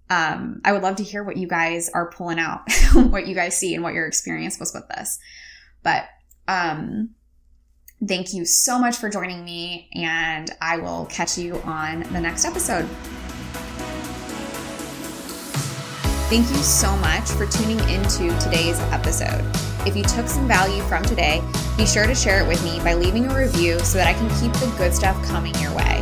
Um, 0.09 0.61
I 0.65 0.71
would 0.71 0.81
love 0.81 0.95
to 0.95 1.03
hear 1.03 1.23
what 1.23 1.37
you 1.37 1.47
guys 1.47 1.89
are 1.89 2.09
pulling 2.09 2.39
out, 2.39 2.61
what 2.93 3.27
you 3.27 3.35
guys 3.35 3.55
see, 3.55 3.75
and 3.75 3.83
what 3.83 3.93
your 3.93 4.07
experience 4.07 4.59
was 4.59 4.73
with 4.73 4.87
this. 4.87 5.19
But 5.83 6.05
um, 6.47 7.11
thank 8.07 8.33
you 8.33 8.45
so 8.45 8.79
much 8.79 8.97
for 8.97 9.11
joining 9.11 9.45
me, 9.45 9.91
and 9.93 10.49
I 10.59 10.77
will 10.77 11.05
catch 11.05 11.37
you 11.37 11.57
on 11.57 11.99
the 12.13 12.19
next 12.19 12.45
episode. 12.45 12.87
Thank 16.31 16.49
you 16.49 16.63
so 16.63 16.97
much 16.97 17.29
for 17.29 17.45
tuning 17.45 17.79
into 17.89 18.35
today's 18.39 18.79
episode. 18.89 19.45
If 19.85 19.95
you 19.95 20.03
took 20.03 20.27
some 20.27 20.47
value 20.47 20.81
from 20.83 21.03
today, 21.03 21.43
be 21.77 21.85
sure 21.85 22.07
to 22.07 22.15
share 22.15 22.43
it 22.43 22.47
with 22.47 22.63
me 22.63 22.79
by 22.79 22.95
leaving 22.95 23.27
a 23.27 23.37
review 23.37 23.77
so 23.81 23.99
that 23.99 24.07
I 24.07 24.13
can 24.13 24.29
keep 24.41 24.51
the 24.53 24.73
good 24.79 24.95
stuff 24.95 25.23
coming 25.27 25.53
your 25.59 25.75
way. 25.75 26.01